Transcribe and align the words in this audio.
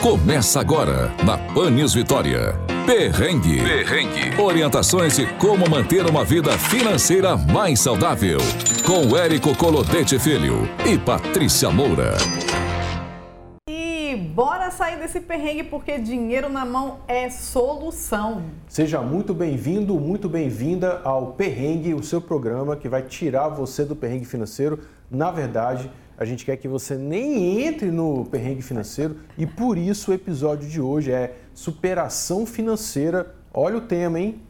Começa 0.00 0.60
agora 0.60 1.14
na 1.26 1.36
Pan 1.52 1.72
News 1.72 1.92
Vitória. 1.92 2.54
Perrengue. 2.86 3.62
Perrengue. 3.62 4.40
Orientações 4.40 5.14
de 5.14 5.26
como 5.34 5.68
manter 5.68 6.06
uma 6.06 6.24
vida 6.24 6.56
financeira 6.56 7.36
mais 7.36 7.80
saudável. 7.80 8.38
Com 8.86 9.14
Érico 9.14 9.54
Colodete 9.54 10.18
Filho 10.18 10.66
e 10.86 10.98
Patrícia 10.98 11.68
Moura. 11.70 12.14
E 13.68 14.16
bora 14.34 14.70
sair 14.70 14.98
desse 14.98 15.20
perrengue 15.20 15.64
porque 15.64 15.98
dinheiro 15.98 16.48
na 16.48 16.64
mão 16.64 17.00
é 17.06 17.28
solução. 17.28 18.44
Seja 18.68 19.02
muito 19.02 19.34
bem-vindo, 19.34 20.00
muito 20.00 20.30
bem-vinda 20.30 21.02
ao 21.04 21.32
Perrengue, 21.32 21.92
o 21.92 22.02
seu 22.02 22.22
programa 22.22 22.74
que 22.74 22.88
vai 22.88 23.02
tirar 23.02 23.50
você 23.50 23.84
do 23.84 23.94
perrengue 23.94 24.24
financeiro. 24.24 24.78
Na 25.10 25.30
verdade, 25.30 25.90
a 26.20 26.26
gente 26.26 26.44
quer 26.44 26.58
que 26.58 26.68
você 26.68 26.96
nem 26.96 27.62
entre 27.62 27.90
no 27.90 28.26
perrengue 28.26 28.60
financeiro 28.60 29.20
e 29.38 29.46
por 29.46 29.78
isso 29.78 30.10
o 30.10 30.14
episódio 30.14 30.68
de 30.68 30.78
hoje 30.78 31.10
é 31.10 31.34
superação 31.54 32.44
financeira. 32.44 33.34
Olha 33.54 33.78
o 33.78 33.80
tema, 33.80 34.20
hein? 34.20 34.42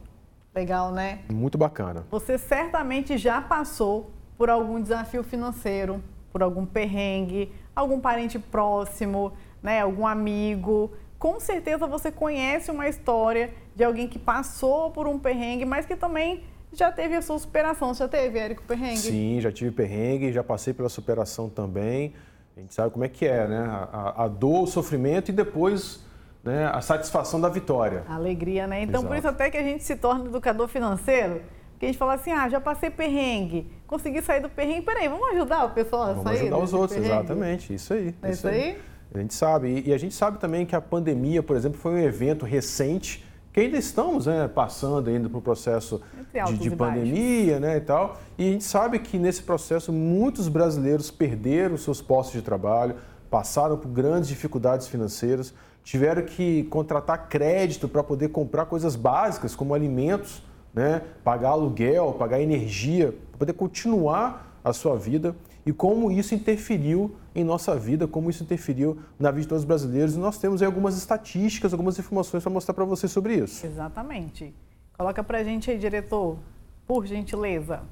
Legal, 0.52 0.90
né? 0.90 1.20
Muito 1.30 1.56
bacana. 1.56 2.04
Você 2.10 2.36
certamente 2.36 3.16
já 3.16 3.40
passou 3.40 4.10
por 4.36 4.50
algum 4.50 4.82
desafio 4.82 5.22
financeiro, 5.22 6.02
por 6.32 6.42
algum 6.42 6.66
perrengue, 6.66 7.52
algum 7.74 8.00
parente 8.00 8.36
próximo, 8.36 9.32
né, 9.62 9.80
algum 9.80 10.08
amigo. 10.08 10.90
Com 11.20 11.38
certeza 11.38 11.86
você 11.86 12.10
conhece 12.10 12.72
uma 12.72 12.88
história 12.88 13.54
de 13.76 13.84
alguém 13.84 14.08
que 14.08 14.18
passou 14.18 14.90
por 14.90 15.06
um 15.06 15.20
perrengue, 15.20 15.64
mas 15.64 15.86
que 15.86 15.94
também 15.94 16.42
já 16.72 16.90
teve 16.92 17.14
a 17.14 17.22
sua 17.22 17.38
superação. 17.38 17.92
Já 17.94 18.08
teve, 18.08 18.38
Érico, 18.38 18.62
perrengue? 18.62 18.98
Sim, 18.98 19.40
já 19.40 19.50
tive 19.50 19.70
perrengue, 19.70 20.32
já 20.32 20.42
passei 20.42 20.72
pela 20.72 20.88
superação 20.88 21.48
também. 21.48 22.14
A 22.56 22.60
gente 22.60 22.74
sabe 22.74 22.90
como 22.90 23.04
é 23.04 23.08
que 23.08 23.26
é, 23.26 23.46
né? 23.48 23.64
A, 23.92 24.24
a 24.24 24.28
dor, 24.28 24.64
o 24.64 24.66
sofrimento 24.66 25.30
e 25.30 25.32
depois 25.32 26.00
né, 26.44 26.66
a 26.66 26.80
satisfação 26.80 27.40
da 27.40 27.48
vitória. 27.48 28.04
A 28.08 28.14
alegria, 28.14 28.66
né? 28.66 28.82
Então, 28.82 29.00
Exato. 29.00 29.08
por 29.08 29.16
isso 29.16 29.28
até 29.28 29.50
que 29.50 29.56
a 29.56 29.62
gente 29.62 29.82
se 29.82 29.96
torna 29.96 30.26
educador 30.26 30.68
financeiro, 30.68 31.42
que 31.78 31.86
a 31.86 31.88
gente 31.88 31.98
fala 31.98 32.14
assim, 32.14 32.32
ah, 32.32 32.48
já 32.48 32.60
passei 32.60 32.90
perrengue, 32.90 33.70
consegui 33.86 34.20
sair 34.22 34.40
do 34.40 34.48
perrengue, 34.48 34.82
peraí, 34.82 35.08
vamos 35.08 35.28
ajudar 35.30 35.64
o 35.64 35.70
pessoal 35.70 36.02
a 36.02 36.06
vamos 36.12 36.22
sair 36.24 36.36
Vamos 36.36 36.42
ajudar 36.42 36.64
os 36.64 36.72
outros, 36.72 36.98
perrengue? 36.98 37.14
exatamente, 37.14 37.74
isso 37.74 37.94
aí. 37.94 38.14
É 38.22 38.30
isso 38.30 38.48
aí? 38.48 38.62
aí? 38.62 38.78
A 39.14 39.18
gente 39.18 39.34
sabe, 39.34 39.82
e 39.86 39.92
a 39.92 39.98
gente 39.98 40.14
sabe 40.14 40.38
também 40.38 40.64
que 40.64 40.76
a 40.76 40.80
pandemia, 40.80 41.42
por 41.42 41.56
exemplo, 41.56 41.78
foi 41.78 41.92
um 41.92 41.98
evento 41.98 42.44
recente 42.44 43.24
que 43.52 43.60
ainda 43.60 43.76
estamos 43.76 44.26
né, 44.26 44.48
passando 44.48 45.10
ainda 45.10 45.28
por 45.28 45.38
um 45.38 45.40
processo 45.40 46.00
de, 46.32 46.58
de 46.58 46.76
pandemia 46.76 47.58
né, 47.58 47.76
e 47.76 47.80
tal. 47.80 48.20
E 48.38 48.48
a 48.48 48.52
gente 48.52 48.64
sabe 48.64 48.98
que 49.00 49.18
nesse 49.18 49.42
processo 49.42 49.92
muitos 49.92 50.48
brasileiros 50.48 51.10
perderam 51.10 51.76
seus 51.76 52.00
postos 52.00 52.34
de 52.34 52.42
trabalho, 52.42 52.94
passaram 53.30 53.76
por 53.76 53.88
grandes 53.88 54.28
dificuldades 54.28 54.86
financeiras, 54.86 55.52
tiveram 55.82 56.22
que 56.22 56.64
contratar 56.64 57.28
crédito 57.28 57.88
para 57.88 58.02
poder 58.02 58.28
comprar 58.28 58.66
coisas 58.66 58.94
básicas 58.94 59.54
como 59.56 59.74
alimentos, 59.74 60.42
né, 60.72 61.02
pagar 61.24 61.50
aluguel, 61.50 62.12
pagar 62.12 62.40
energia, 62.40 63.12
para 63.30 63.38
poder 63.38 63.52
continuar 63.54 64.60
a 64.62 64.72
sua 64.72 64.96
vida 64.96 65.34
e 65.64 65.72
como 65.72 66.10
isso 66.10 66.34
interferiu 66.34 67.16
em 67.34 67.44
nossa 67.44 67.76
vida, 67.76 68.08
como 68.08 68.30
isso 68.30 68.42
interferiu 68.42 68.98
na 69.18 69.30
vida 69.30 69.42
de 69.42 69.48
todos 69.48 69.62
os 69.62 69.66
brasileiros. 69.66 70.14
E 70.14 70.18
nós 70.18 70.38
temos 70.38 70.62
aí 70.62 70.66
algumas 70.66 70.96
estatísticas, 70.96 71.72
algumas 71.72 71.98
informações 71.98 72.42
para 72.42 72.52
mostrar 72.52 72.74
para 72.74 72.84
você 72.84 73.06
sobre 73.06 73.34
isso. 73.34 73.64
Exatamente. 73.66 74.54
Coloca 74.96 75.22
para 75.22 75.38
a 75.38 75.44
gente 75.44 75.70
aí, 75.70 75.78
diretor, 75.78 76.38
por 76.86 77.06
gentileza. 77.06 77.82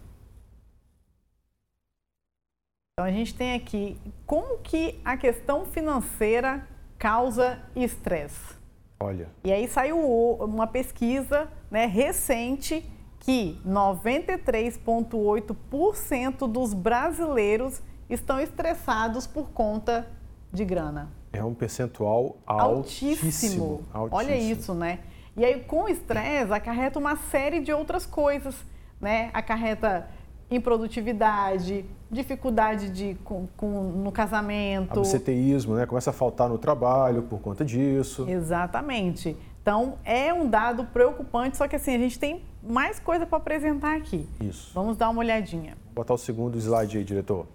Então 2.94 3.06
a 3.06 3.12
gente 3.12 3.34
tem 3.34 3.54
aqui 3.54 3.96
como 4.26 4.58
que 4.58 4.98
a 5.04 5.16
questão 5.16 5.64
financeira 5.64 6.66
causa 6.98 7.62
estresse. 7.76 8.56
Olha. 8.98 9.28
E 9.44 9.52
aí 9.52 9.68
saiu 9.68 9.98
uma 10.00 10.66
pesquisa 10.66 11.48
né, 11.70 11.86
recente 11.86 12.84
que 13.20 13.60
93,8% 13.66 16.50
dos 16.50 16.74
brasileiros 16.74 17.80
estão 18.08 18.40
estressados 18.40 19.26
por 19.26 19.50
conta 19.50 20.08
de 20.52 20.64
grana. 20.64 21.10
É 21.32 21.44
um 21.44 21.54
percentual 21.54 22.36
altíssimo. 22.46 23.82
altíssimo. 23.92 24.08
Olha 24.10 24.36
isso, 24.36 24.72
né? 24.72 25.00
E 25.36 25.44
aí, 25.44 25.60
com 25.60 25.84
o 25.84 25.88
estresse, 25.88 26.52
acarreta 26.52 26.98
uma 26.98 27.16
série 27.16 27.60
de 27.60 27.72
outras 27.72 28.06
coisas, 28.06 28.56
né? 29.00 29.30
Acarreta 29.32 30.08
improdutividade, 30.50 31.84
dificuldade 32.10 32.90
de, 32.90 33.14
com, 33.22 33.46
com, 33.56 33.82
no 33.82 34.10
casamento. 34.10 34.98
Absenteísmo, 34.98 35.74
né? 35.74 35.86
Começa 35.86 36.10
a 36.10 36.12
faltar 36.12 36.48
no 36.48 36.58
trabalho 36.58 37.22
por 37.22 37.38
conta 37.40 37.64
disso. 37.64 38.26
Exatamente. 38.28 39.36
Então, 39.60 39.98
é 40.04 40.32
um 40.32 40.48
dado 40.48 40.84
preocupante, 40.84 41.58
só 41.58 41.68
que 41.68 41.76
assim, 41.76 41.94
a 41.94 41.98
gente 41.98 42.18
tem 42.18 42.42
mais 42.68 42.98
coisa 42.98 43.24
para 43.26 43.38
apresentar 43.38 43.96
aqui. 43.96 44.28
Isso. 44.40 44.72
Vamos 44.74 44.96
dar 44.96 45.10
uma 45.10 45.20
olhadinha. 45.20 45.76
Vou 45.86 45.94
botar 45.94 46.14
o 46.14 46.18
segundo 46.18 46.58
slide 46.58 46.98
aí, 46.98 47.04
diretor. 47.04 47.46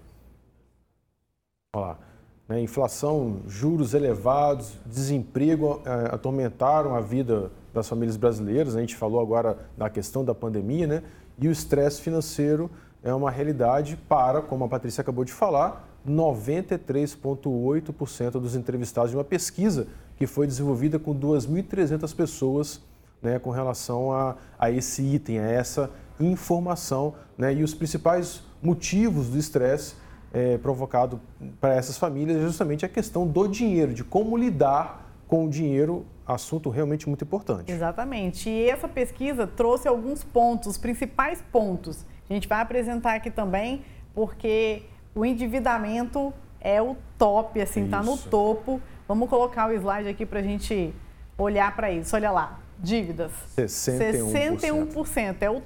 Olha 1.76 1.86
lá. 1.86 2.00
Né, 2.48 2.62
inflação, 2.62 3.42
juros 3.48 3.94
elevados, 3.94 4.78
desemprego 4.86 5.82
é, 5.86 6.14
atormentaram 6.14 6.94
a 6.94 7.00
vida 7.00 7.50
das 7.74 7.88
famílias 7.88 8.18
brasileiras. 8.18 8.76
A 8.76 8.82
gente 8.82 8.98
falou 8.98 9.22
agora 9.22 9.58
da 9.78 9.90
questão 9.90 10.26
da 10.26 10.36
pandemia, 10.36 10.86
né? 10.86 11.02
E 11.40 11.48
o 11.48 11.52
estresse 11.52 12.02
financeiro 12.02 12.70
é 13.02 13.14
uma 13.14 13.32
realidade 13.32 13.98
para, 14.10 14.42
como 14.42 14.66
a 14.66 14.68
Patrícia 14.68 15.02
acabou 15.02 15.24
de 15.24 15.32
falar, 15.32 15.88
93,8% 16.08 18.32
dos 18.32 18.56
entrevistados 18.56 19.12
de 19.12 19.18
uma 19.18 19.24
pesquisa 19.24 19.88
que 20.18 20.28
foi 20.28 20.46
desenvolvida 20.46 21.00
com 21.00 21.18
2.300 21.18 22.14
pessoas 22.16 22.82
né, 23.24 23.40
com 23.40 23.50
relação 23.50 24.12
a, 24.12 24.36
a 24.60 24.70
esse 24.70 25.02
item, 25.02 25.40
a 25.40 25.50
essa 25.50 25.90
informação. 26.20 27.16
Né, 27.38 27.54
e 27.54 27.64
os 27.64 27.74
principais 27.74 28.44
motivos 28.62 29.30
do 29.30 29.38
estresse 29.38 29.96
é, 30.34 30.58
provocado 30.58 31.20
para 31.62 31.76
essas 31.76 31.98
famílias 31.98 32.38
é 32.38 32.42
justamente 32.42 32.86
a 32.86 32.90
questão 32.90 33.26
do 33.26 33.48
dinheiro, 33.48 33.94
de 33.94 34.04
como 34.04 34.36
lidar 34.36 35.12
com 35.28 35.46
o 35.46 35.50
dinheiro, 35.50 36.06
assunto 36.28 36.70
realmente 36.70 37.08
muito 37.08 37.24
importante. 37.24 37.72
Exatamente. 37.72 38.50
E 38.50 38.70
essa 38.70 38.88
pesquisa 38.88 39.48
trouxe 39.48 39.88
alguns 39.88 40.24
pontos, 40.24 40.70
os 40.70 40.78
principais 40.78 41.42
pontos. 41.52 42.06
A 42.30 42.34
gente 42.34 42.48
vai 42.48 42.62
apresentar 42.62 43.16
aqui 43.16 43.32
também, 43.32 43.84
porque 44.14 44.84
o 45.16 45.26
endividamento 45.26 46.34
é 46.60 46.82
o 46.82 46.96
top, 47.18 47.62
assim, 47.62 47.86
está 47.86 48.02
no 48.02 48.18
topo. 48.18 48.82
Vamos 49.08 49.30
colocar 49.30 49.70
o 49.70 49.74
slide 49.74 50.08
aqui 50.08 50.26
para 50.26 50.40
a 50.40 50.44
gente 50.44 50.94
olhar 51.38 51.76
para 51.76 51.92
isso. 51.92 52.16
Olha 52.16 52.32
lá, 52.32 52.60
dívidas. 52.84 53.32
61%. 53.58 54.60
61% 54.60 55.38
é 55.42 55.50
o 55.50 55.64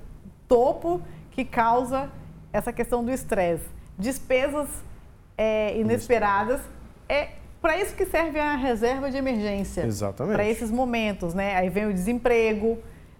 topo 0.47 1.01
que 1.31 1.44
causa 1.44 2.09
essa 2.53 2.72
questão 2.72 3.03
do 3.03 3.11
estresse. 3.11 3.66
Despesas 3.97 4.69
é, 5.38 5.77
inesperadas 5.77 6.61
é 7.09 7.29
para 7.61 7.77
isso 7.81 7.95
que 7.95 8.06
serve 8.06 8.39
a 8.39 8.56
reserva 8.56 9.09
de 9.09 9.17
emergência. 9.17 9.83
Exatamente. 9.85 10.35
Para 10.35 10.47
esses 10.47 10.72
momentos, 10.72 11.33
né? 11.33 11.56
Aí 11.56 11.69
vem 11.69 11.88
o 11.88 11.94
desemprego, 11.94 12.77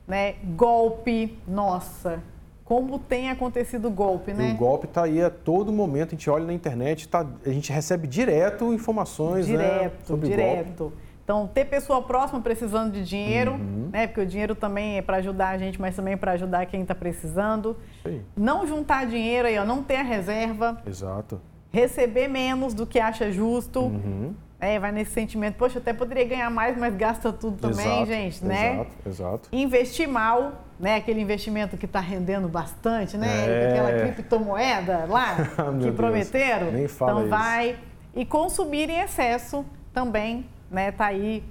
né? 0.08 0.36
Golpe, 0.56 1.38
nossa, 1.48 2.22
como 2.64 3.00
tem 3.00 3.30
acontecido 3.30 3.90
golpe, 3.90 4.34
né? 4.34 4.52
O 4.54 4.58
golpe 4.58 4.86
está 4.86 5.04
aí 5.04 5.22
a 5.22 5.30
todo 5.30 5.72
momento, 5.72 6.10
a 6.10 6.12
gente 6.12 6.30
olha 6.30 6.46
na 6.46 6.54
internet, 6.54 7.08
tá, 7.08 7.26
a 7.46 7.50
gente 7.50 7.72
recebe 7.72 8.08
direto 8.08 8.74
informações 8.74 9.48
direto, 9.48 9.84
né, 9.84 9.92
sobre 10.06 10.30
direto. 10.30 10.78
Golpe. 10.78 11.07
Então, 11.28 11.46
ter 11.46 11.66
pessoa 11.66 12.02
próxima 12.02 12.40
precisando 12.40 12.94
de 12.94 13.04
dinheiro, 13.04 13.52
uhum. 13.52 13.90
né? 13.92 14.08
Porque 14.08 14.22
o 14.22 14.26
dinheiro 14.26 14.56
também 14.56 14.98
é 14.98 15.02
para 15.02 15.18
ajudar 15.18 15.50
a 15.50 15.58
gente, 15.58 15.80
mas 15.80 15.94
também 15.94 16.14
é 16.14 16.16
para 16.16 16.32
ajudar 16.32 16.66
quem 16.68 16.84
está 16.84 16.96
precisando. 16.96 17.76
Sim. 18.02 18.22
Não 18.34 18.66
juntar 18.66 19.06
dinheiro 19.06 19.46
aí, 19.46 19.60
ó, 19.60 19.66
não 19.66 19.84
ter 19.84 19.98
a 19.98 20.04
reserva. 20.04 20.82
Exato. 20.88 21.42
Receber 21.70 22.30
menos 22.30 22.74
do 22.74 22.88
que 22.88 22.98
acha 22.98 23.30
justo. 23.30 23.82
Uhum. 23.82 24.34
É, 24.58 24.80
vai 24.80 24.94
nesse 24.94 25.12
sentimento, 25.12 25.56
poxa, 25.56 25.80
até 25.80 25.92
poderia 25.92 26.24
ganhar 26.24 26.50
mais, 26.50 26.78
mas 26.78 26.96
gasta 26.96 27.34
tudo 27.34 27.58
também, 27.58 27.86
exato, 27.86 28.06
gente, 28.06 28.46
né? 28.46 28.74
Exato, 28.76 28.92
exato. 29.06 29.50
Investir 29.52 30.08
mal, 30.08 30.64
né? 30.80 30.96
Aquele 30.96 31.20
investimento 31.20 31.76
que 31.76 31.86
está 31.86 32.00
rendendo 32.00 32.48
bastante, 32.48 33.18
né? 33.18 33.28
É... 33.50 33.72
Aquela 33.72 34.00
criptomoeda 34.00 35.04
lá 35.10 35.36
que 35.84 35.92
prometeram. 35.92 36.72
Nem 36.72 36.88
fala 36.88 37.12
então 37.12 37.22
isso. 37.24 37.30
vai. 37.30 37.76
E 38.16 38.26
consumir 38.26 38.90
em 38.90 39.02
excesso 39.02 39.66
também, 39.94 40.46
né? 40.70 40.92
Tá 40.92 41.08
aí 41.08 41.44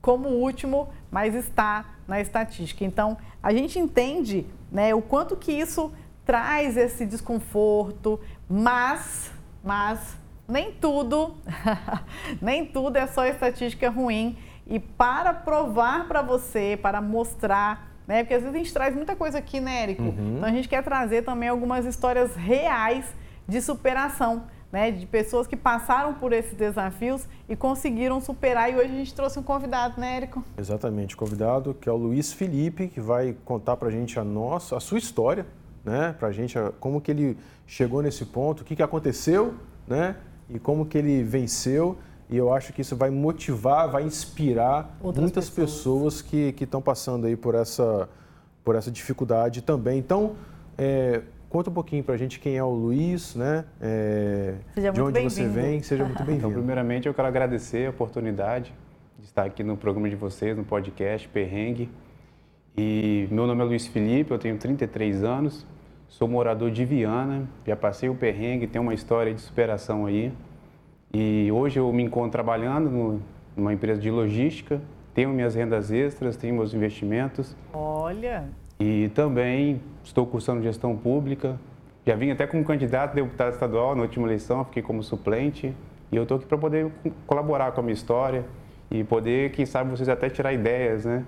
como 0.00 0.28
último, 0.28 0.88
mas 1.10 1.34
está 1.34 1.84
na 2.08 2.20
estatística. 2.20 2.84
Então, 2.84 3.16
a 3.42 3.52
gente 3.52 3.78
entende 3.78 4.46
né, 4.70 4.94
o 4.94 5.00
quanto 5.00 5.36
que 5.36 5.52
isso 5.52 5.92
traz 6.24 6.76
esse 6.76 7.06
desconforto, 7.06 8.20
mas, 8.48 9.32
mas 9.62 10.16
nem 10.46 10.72
tudo, 10.72 11.36
nem 12.40 12.66
tudo 12.66 12.96
é 12.96 13.06
só 13.06 13.24
estatística 13.26 13.88
ruim. 13.88 14.36
E 14.66 14.78
para 14.78 15.32
provar 15.32 16.06
para 16.06 16.22
você, 16.22 16.78
para 16.80 17.00
mostrar, 17.00 17.90
né? 18.06 18.22
Porque 18.22 18.34
às 18.34 18.42
vezes 18.42 18.54
a 18.54 18.58
gente 18.58 18.72
traz 18.72 18.94
muita 18.94 19.16
coisa 19.16 19.38
aqui, 19.38 19.60
né, 19.60 19.82
Érico? 19.82 20.02
Uhum. 20.02 20.36
Então 20.36 20.48
a 20.48 20.52
gente 20.52 20.68
quer 20.68 20.82
trazer 20.82 21.22
também 21.22 21.48
algumas 21.48 21.84
histórias 21.84 22.36
reais 22.36 23.04
de 23.46 23.60
superação 23.60 24.44
né, 24.72 24.90
de 24.90 25.04
pessoas 25.04 25.46
que 25.46 25.54
passaram 25.54 26.14
por 26.14 26.32
esses 26.32 26.54
desafios 26.54 27.28
e 27.46 27.54
conseguiram 27.54 28.20
superar. 28.20 28.72
E 28.72 28.76
hoje 28.76 28.86
a 28.86 28.96
gente 28.96 29.14
trouxe 29.14 29.38
um 29.38 29.42
convidado, 29.42 30.00
né, 30.00 30.16
Érico? 30.16 30.42
Exatamente, 30.56 31.14
convidado 31.14 31.74
que 31.74 31.88
é 31.88 31.92
o 31.92 31.96
Luiz 31.96 32.32
Felipe, 32.32 32.88
que 32.88 33.00
vai 33.00 33.36
contar 33.44 33.76
para 33.76 33.88
a 33.88 33.90
gente 33.90 34.18
a 34.18 34.24
nossa, 34.24 34.74
a 34.76 34.80
sua 34.80 34.98
história, 34.98 35.46
né, 35.84 36.14
para 36.18 36.28
a 36.28 36.32
gente 36.32 36.56
como 36.80 37.00
que 37.00 37.10
ele 37.10 37.36
chegou 37.66 38.00
nesse 38.00 38.24
ponto, 38.24 38.62
o 38.62 38.64
que, 38.64 38.74
que 38.74 38.82
aconteceu, 38.82 39.54
né, 39.86 40.16
e 40.48 40.58
como 40.58 40.86
que 40.86 40.96
ele 40.96 41.22
venceu. 41.22 41.98
E 42.30 42.36
eu 42.36 42.50
acho 42.50 42.72
que 42.72 42.80
isso 42.80 42.96
vai 42.96 43.10
motivar, 43.10 43.90
vai 43.90 44.04
inspirar 44.04 44.96
Outras 45.02 45.22
muitas 45.22 45.50
pessoas, 45.50 46.22
pessoas 46.22 46.22
que 46.22 46.64
estão 46.64 46.80
passando 46.80 47.26
aí 47.26 47.36
por 47.36 47.54
essa, 47.54 48.08
por 48.64 48.74
essa 48.74 48.90
dificuldade 48.90 49.60
também. 49.60 49.98
Então, 49.98 50.34
é, 50.78 51.20
conta 51.52 51.68
um 51.68 51.74
pouquinho 51.74 52.02
para 52.02 52.14
a 52.14 52.16
gente 52.16 52.40
quem 52.40 52.56
é 52.56 52.64
o 52.64 52.70
Luiz, 52.70 53.34
né? 53.34 53.66
É, 53.78 54.54
de 54.74 55.02
onde 55.02 55.20
você 55.20 55.46
vem, 55.46 55.82
seja 55.82 56.02
muito 56.02 56.24
bem-vindo. 56.24 56.48
Então, 56.48 56.50
primeiramente, 56.50 57.06
eu 57.06 57.12
quero 57.12 57.28
agradecer 57.28 57.86
a 57.86 57.90
oportunidade 57.90 58.72
de 59.18 59.26
estar 59.26 59.44
aqui 59.44 59.62
no 59.62 59.76
programa 59.76 60.08
de 60.08 60.16
vocês, 60.16 60.56
no 60.56 60.64
podcast 60.64 61.28
Perrengue. 61.28 61.90
E 62.74 63.28
meu 63.30 63.46
nome 63.46 63.60
é 63.60 63.64
Luiz 63.64 63.86
Felipe, 63.86 64.30
eu 64.30 64.38
tenho 64.38 64.56
33 64.56 65.22
anos, 65.22 65.66
sou 66.08 66.26
morador 66.26 66.70
de 66.70 66.86
Viana, 66.86 67.46
já 67.66 67.76
passei 67.76 68.08
o 68.08 68.14
perrengue, 68.14 68.66
tenho 68.66 68.82
uma 68.82 68.94
história 68.94 69.34
de 69.34 69.42
superação 69.42 70.06
aí. 70.06 70.32
E 71.12 71.52
hoje 71.52 71.78
eu 71.78 71.92
me 71.92 72.02
encontro 72.02 72.30
trabalhando 72.30 72.88
no, 72.88 73.22
numa 73.54 73.74
empresa 73.74 74.00
de 74.00 74.10
logística, 74.10 74.80
tenho 75.12 75.28
minhas 75.28 75.54
rendas 75.54 75.90
extras, 75.90 76.34
tenho 76.34 76.54
meus 76.54 76.72
investimentos. 76.72 77.54
Olha! 77.74 78.61
E 78.82 79.08
também 79.10 79.80
estou 80.02 80.26
cursando 80.26 80.60
gestão 80.60 80.96
pública. 80.96 81.56
Já 82.04 82.16
vim 82.16 82.32
até 82.32 82.48
como 82.48 82.64
candidato 82.64 83.12
a 83.12 83.14
deputado 83.14 83.52
estadual 83.52 83.94
na 83.94 84.02
última 84.02 84.26
eleição, 84.26 84.64
fiquei 84.64 84.82
como 84.82 85.04
suplente. 85.04 85.72
E 86.10 86.16
eu 86.16 86.24
estou 86.24 86.36
aqui 86.36 86.46
para 86.46 86.58
poder 86.58 86.90
colaborar 87.24 87.70
com 87.70 87.80
a 87.80 87.82
minha 87.84 87.94
história 87.94 88.44
e 88.90 89.04
poder, 89.04 89.52
quem 89.52 89.64
sabe, 89.64 89.90
vocês 89.90 90.08
até 90.08 90.28
tirar 90.28 90.52
ideias, 90.52 91.04
né? 91.04 91.24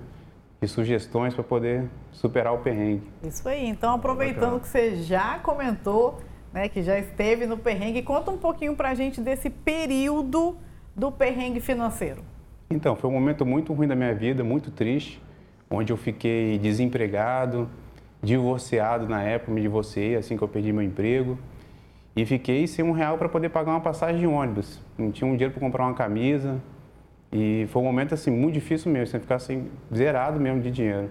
E 0.60 0.66
sugestões 0.66 1.32
para 1.32 1.44
poder 1.44 1.84
superar 2.10 2.52
o 2.52 2.58
perrengue. 2.58 3.02
Isso 3.22 3.48
aí. 3.48 3.64
Então, 3.68 3.94
aproveitando 3.94 4.58
que 4.58 4.66
você 4.66 4.96
já 4.96 5.38
comentou 5.38 6.18
né, 6.52 6.68
que 6.68 6.82
já 6.82 6.98
esteve 6.98 7.46
no 7.46 7.58
perrengue. 7.58 8.00
Conta 8.02 8.30
um 8.30 8.38
pouquinho 8.38 8.76
para 8.76 8.90
a 8.90 8.94
gente 8.94 9.20
desse 9.20 9.50
período 9.50 10.56
do 10.94 11.10
perrengue 11.10 11.60
financeiro. 11.60 12.22
Então, 12.70 12.94
foi 12.94 13.10
um 13.10 13.12
momento 13.12 13.44
muito 13.44 13.72
ruim 13.72 13.88
da 13.88 13.96
minha 13.96 14.14
vida, 14.14 14.42
muito 14.44 14.70
triste, 14.70 15.20
onde 15.70 15.92
eu 15.92 15.96
fiquei 15.96 16.58
desempregado, 16.58 17.68
divorciado 18.22 19.08
na 19.08 19.22
época, 19.22 19.52
me 19.52 19.60
divorciei 19.60 20.16
assim 20.16 20.36
que 20.36 20.42
eu 20.42 20.48
perdi 20.48 20.72
meu 20.72 20.82
emprego. 20.82 21.38
E 22.16 22.24
fiquei 22.24 22.66
sem 22.66 22.84
um 22.84 22.92
real 22.92 23.18
para 23.18 23.28
poder 23.28 23.48
pagar 23.48 23.72
uma 23.72 23.80
passagem 23.80 24.20
de 24.20 24.26
ônibus. 24.26 24.80
Não 24.96 25.10
tinha 25.10 25.28
um 25.28 25.32
dinheiro 25.32 25.52
para 25.52 25.60
comprar 25.60 25.84
uma 25.84 25.94
camisa. 25.94 26.60
E 27.32 27.66
foi 27.70 27.82
um 27.82 27.84
momento 27.84 28.14
assim 28.14 28.30
muito 28.30 28.54
difícil 28.54 28.92
mesmo, 28.92 29.08
sem 29.08 29.20
ficar 29.20 29.36
assim, 29.36 29.68
zerado 29.92 30.38
mesmo 30.38 30.60
de 30.60 30.70
dinheiro. 30.70 31.10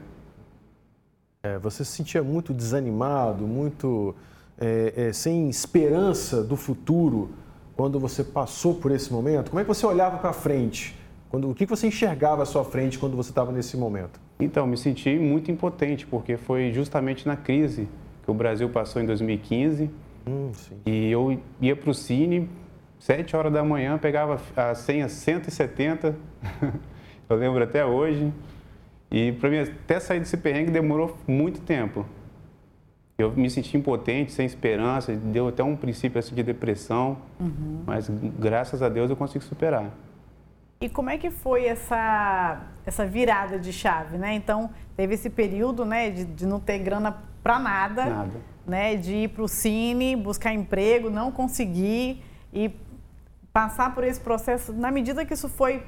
É, 1.44 1.60
você 1.60 1.84
se 1.84 1.92
sentia 1.92 2.24
muito 2.24 2.54
desanimado, 2.54 3.46
muito 3.46 4.16
é, 4.58 4.94
é, 4.96 5.14
sem 5.14 5.50
esperança 5.50 6.42
do 6.42 6.56
futuro 6.56 7.32
quando 7.76 8.00
você 8.00 8.24
passou 8.24 8.76
por 8.76 8.92
esse 8.92 9.12
momento? 9.12 9.50
Como 9.50 9.60
é 9.60 9.64
que 9.64 9.68
você 9.68 9.86
olhava 9.86 10.18
para 10.20 10.32
frente? 10.32 10.96
Quando, 11.30 11.50
o 11.50 11.54
que 11.54 11.66
você 11.66 11.88
enxergava 11.88 12.44
à 12.44 12.46
sua 12.46 12.64
frente 12.64 12.98
quando 12.98 13.18
você 13.18 13.32
estava 13.32 13.52
nesse 13.52 13.76
momento? 13.76 14.23
Então, 14.44 14.68
me 14.68 14.78
senti 14.78 15.18
muito 15.18 15.50
impotente, 15.50 16.06
porque 16.06 16.38
foi 16.38 16.72
justamente 16.74 17.25
na 17.25 17.36
crise 17.36 17.88
que 18.24 18.30
o 18.30 18.34
Brasil 18.34 18.69
passou 18.69 19.01
em 19.01 19.06
2015. 19.06 19.90
Hum, 20.28 20.51
e 20.86 21.10
eu 21.10 21.40
ia 21.62 21.75
para 21.75 21.90
o 21.90 21.94
Cine, 21.94 22.50
7 23.00 23.36
horas 23.36 23.51
da 23.51 23.63
manhã, 23.63 23.98
pegava 23.98 24.40
a 24.56 24.74
senha 24.75 25.10
170, 25.10 26.16
eu 27.30 27.36
lembro 27.36 27.63
até 27.63 27.86
hoje. 27.86 28.31
E 29.12 29.31
para 29.34 29.50
mim, 29.50 29.60
até 29.60 30.00
sair 30.00 30.19
desse 30.19 30.38
perrengue 30.38 30.72
demorou 30.72 31.18
muito 31.28 31.62
tempo. 31.62 32.06
Eu 33.18 33.31
me 33.31 33.50
senti 33.50 33.78
impotente, 33.78 34.31
sem 34.31 34.45
esperança, 34.45 35.13
deu 35.13 35.48
até 35.48 35.63
um 35.63 35.75
princípio 35.75 36.18
assim, 36.18 36.34
de 36.34 36.42
depressão, 36.42 37.18
uhum. 37.40 37.84
mas 37.86 38.10
graças 38.40 38.81
a 38.81 38.90
Deus 38.90 39.10
eu 39.10 39.16
consigo 39.16 39.44
superar. 39.44 39.92
E 40.83 40.89
como 40.89 41.09
é 41.09 41.18
que 41.18 41.31
foi 41.31 41.65
essa, 41.65 42.62
essa 42.85 43.06
virada 43.06 43.57
de 43.57 43.71
chave, 43.71 44.18
né? 44.18 44.33
Então, 44.33 44.69
teve 44.97 45.13
esse 45.13 45.30
período, 45.30 45.85
né, 45.85 46.09
de, 46.09 46.25
de 46.25 46.45
não 46.45 46.59
ter 46.59 46.80
grana 46.80 47.24
para 47.41 47.57
nada, 47.57 48.06
nada, 48.06 48.41
né, 48.68 48.95
de 48.95 49.13
ir 49.13 49.30
para 49.30 49.44
o 49.44 49.47
cine, 49.47 50.15
buscar 50.15 50.53
emprego, 50.53 51.09
não 51.09 51.31
conseguir 51.31 52.21
e 52.51 52.69
passar 53.53 53.95
por 53.95 54.03
esse 54.03 54.19
processo. 54.19 54.74
Na 54.74 54.91
medida 54.91 55.25
que 55.25 55.33
isso 55.33 55.47
foi, 55.47 55.83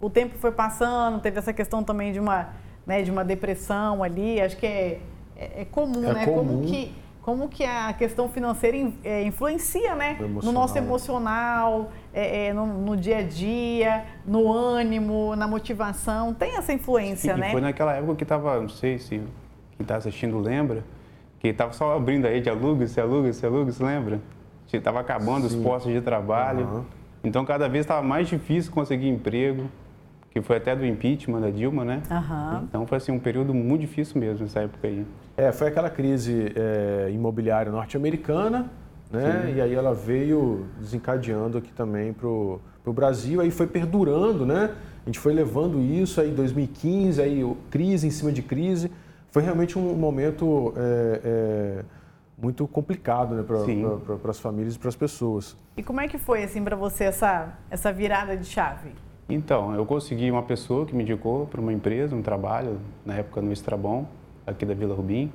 o 0.00 0.10
tempo 0.10 0.36
foi 0.38 0.50
passando, 0.50 1.20
teve 1.20 1.38
essa 1.38 1.52
questão 1.52 1.84
também 1.84 2.12
de 2.12 2.18
uma, 2.18 2.48
né, 2.84 3.02
de 3.02 3.10
uma 3.10 3.24
depressão 3.24 4.02
ali, 4.02 4.40
acho 4.40 4.56
que 4.56 4.66
é 4.66 5.00
é, 5.42 5.62
é 5.62 5.64
comum, 5.64 6.08
é 6.08 6.14
né? 6.14 6.24
Comum. 6.24 6.56
Como 6.56 6.66
que 6.66 6.94
como 7.22 7.48
que 7.48 7.64
a 7.64 7.92
questão 7.92 8.28
financeira 8.28 8.76
é, 9.04 9.22
influencia, 9.22 9.94
né? 9.94 10.18
No 10.20 10.50
nosso 10.50 10.76
emocional, 10.76 11.92
é, 12.12 12.46
é, 12.46 12.52
no, 12.52 12.66
no, 12.66 12.96
dia 12.96 13.18
a 13.18 13.22
dia, 13.22 14.04
no 14.26 14.52
ânimo, 14.52 15.36
na 15.36 15.46
motivação. 15.46 16.34
Tem 16.34 16.56
essa 16.56 16.72
influência, 16.72 17.34
Sim, 17.34 17.40
né? 17.40 17.52
Foi 17.52 17.60
naquela 17.60 17.94
época 17.94 18.16
que 18.16 18.24
estava, 18.24 18.60
não 18.60 18.68
sei 18.68 18.98
se 18.98 19.18
quem 19.76 19.82
está 19.82 19.96
assistindo 19.96 20.40
lembra, 20.40 20.84
que 21.38 21.48
estava 21.48 21.72
só 21.72 21.96
abrindo 21.96 22.26
aí 22.26 22.40
de 22.40 22.50
aluga, 22.50 22.88
se 22.88 23.00
aluga, 23.00 23.32
se 23.32 23.46
aluga, 23.46 23.70
se 23.70 23.82
lembra? 23.82 24.20
Estava 24.72 25.00
acabando 25.00 25.48
Sim. 25.48 25.58
os 25.58 25.62
postos 25.62 25.92
de 25.92 26.00
trabalho. 26.00 26.66
Uhum. 26.66 26.84
Então, 27.22 27.44
cada 27.44 27.68
vez 27.68 27.84
estava 27.84 28.02
mais 28.02 28.26
difícil 28.26 28.72
conseguir 28.72 29.08
emprego 29.08 29.68
que 30.32 30.40
foi 30.40 30.56
até 30.56 30.74
do 30.74 30.84
impeachment 30.86 31.42
da 31.42 31.50
Dilma, 31.50 31.84
né? 31.84 32.02
Uhum. 32.10 32.64
Então 32.64 32.86
foi 32.86 32.96
assim 32.96 33.12
um 33.12 33.18
período 33.18 33.52
muito 33.52 33.82
difícil 33.82 34.18
mesmo 34.18 34.44
nessa 34.44 34.60
época 34.60 34.88
aí. 34.88 35.06
É, 35.36 35.52
foi 35.52 35.68
aquela 35.68 35.90
crise 35.90 36.52
é, 36.56 37.10
imobiliária 37.12 37.70
norte-americana, 37.70 38.70
né? 39.10 39.44
Sim. 39.46 39.56
E 39.56 39.60
aí 39.60 39.74
ela 39.74 39.92
veio 39.92 40.66
desencadeando 40.80 41.58
aqui 41.58 41.70
também 41.72 42.14
para 42.14 42.26
o 42.26 42.60
Brasil, 42.86 43.42
aí 43.42 43.50
foi 43.50 43.66
perdurando, 43.66 44.46
né? 44.46 44.74
A 45.02 45.08
gente 45.08 45.18
foi 45.18 45.34
levando 45.34 45.78
isso 45.78 46.18
aí 46.18 46.30
2015, 46.30 47.20
aí 47.20 47.56
crise 47.70 48.06
em 48.06 48.10
cima 48.10 48.32
de 48.32 48.40
crise. 48.40 48.90
Foi 49.30 49.42
realmente 49.42 49.78
um 49.78 49.94
momento 49.94 50.72
é, 50.76 51.20
é, 51.24 51.84
muito 52.38 52.66
complicado 52.66 53.34
né, 53.34 53.42
para 53.42 54.30
as 54.30 54.38
famílias 54.38 54.76
e 54.76 54.78
para 54.78 54.88
as 54.88 54.96
pessoas. 54.96 55.56
E 55.76 55.82
como 55.82 56.00
é 56.00 56.08
que 56.08 56.18
foi 56.18 56.42
assim 56.42 56.62
para 56.62 56.76
você 56.76 57.04
essa, 57.04 57.52
essa 57.70 57.92
virada 57.92 58.36
de 58.36 58.46
chave? 58.46 58.92
Então, 59.28 59.74
eu 59.74 59.86
consegui 59.86 60.30
uma 60.30 60.42
pessoa 60.42 60.84
que 60.84 60.94
me 60.94 61.02
indicou 61.02 61.46
para 61.46 61.60
uma 61.60 61.72
empresa, 61.72 62.14
um 62.14 62.22
trabalho, 62.22 62.80
na 63.04 63.14
época 63.14 63.40
no 63.40 63.52
Estrabon, 63.52 64.06
aqui 64.46 64.66
da 64.66 64.74
Vila 64.74 64.94
Rubim. 64.94 65.32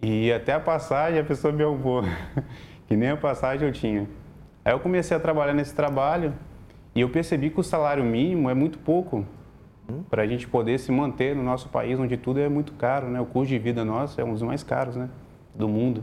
E 0.00 0.32
até 0.32 0.52
a 0.52 0.60
passagem 0.60 1.18
a 1.18 1.24
pessoa 1.24 1.52
me 1.52 1.62
arrumou, 1.62 2.02
que 2.86 2.96
nem 2.96 3.10
a 3.10 3.16
passagem 3.16 3.66
eu 3.66 3.72
tinha. 3.72 4.08
Aí 4.64 4.72
eu 4.72 4.80
comecei 4.80 5.16
a 5.16 5.20
trabalhar 5.20 5.54
nesse 5.54 5.74
trabalho 5.74 6.32
e 6.94 7.00
eu 7.00 7.08
percebi 7.10 7.50
que 7.50 7.60
o 7.60 7.62
salário 7.62 8.04
mínimo 8.04 8.48
é 8.48 8.54
muito 8.54 8.78
pouco 8.78 9.26
para 10.08 10.22
a 10.22 10.26
gente 10.26 10.48
poder 10.48 10.78
se 10.78 10.90
manter 10.90 11.36
no 11.36 11.42
nosso 11.42 11.68
país, 11.68 11.98
onde 11.98 12.16
tudo 12.16 12.40
é 12.40 12.48
muito 12.48 12.72
caro, 12.72 13.08
né? 13.08 13.20
O 13.20 13.26
custo 13.26 13.48
de 13.48 13.58
vida 13.58 13.84
nosso 13.84 14.20
é 14.20 14.24
um 14.24 14.32
dos 14.32 14.42
mais 14.42 14.62
caros, 14.62 14.96
né? 14.96 15.10
Do 15.54 15.68
mundo. 15.68 16.02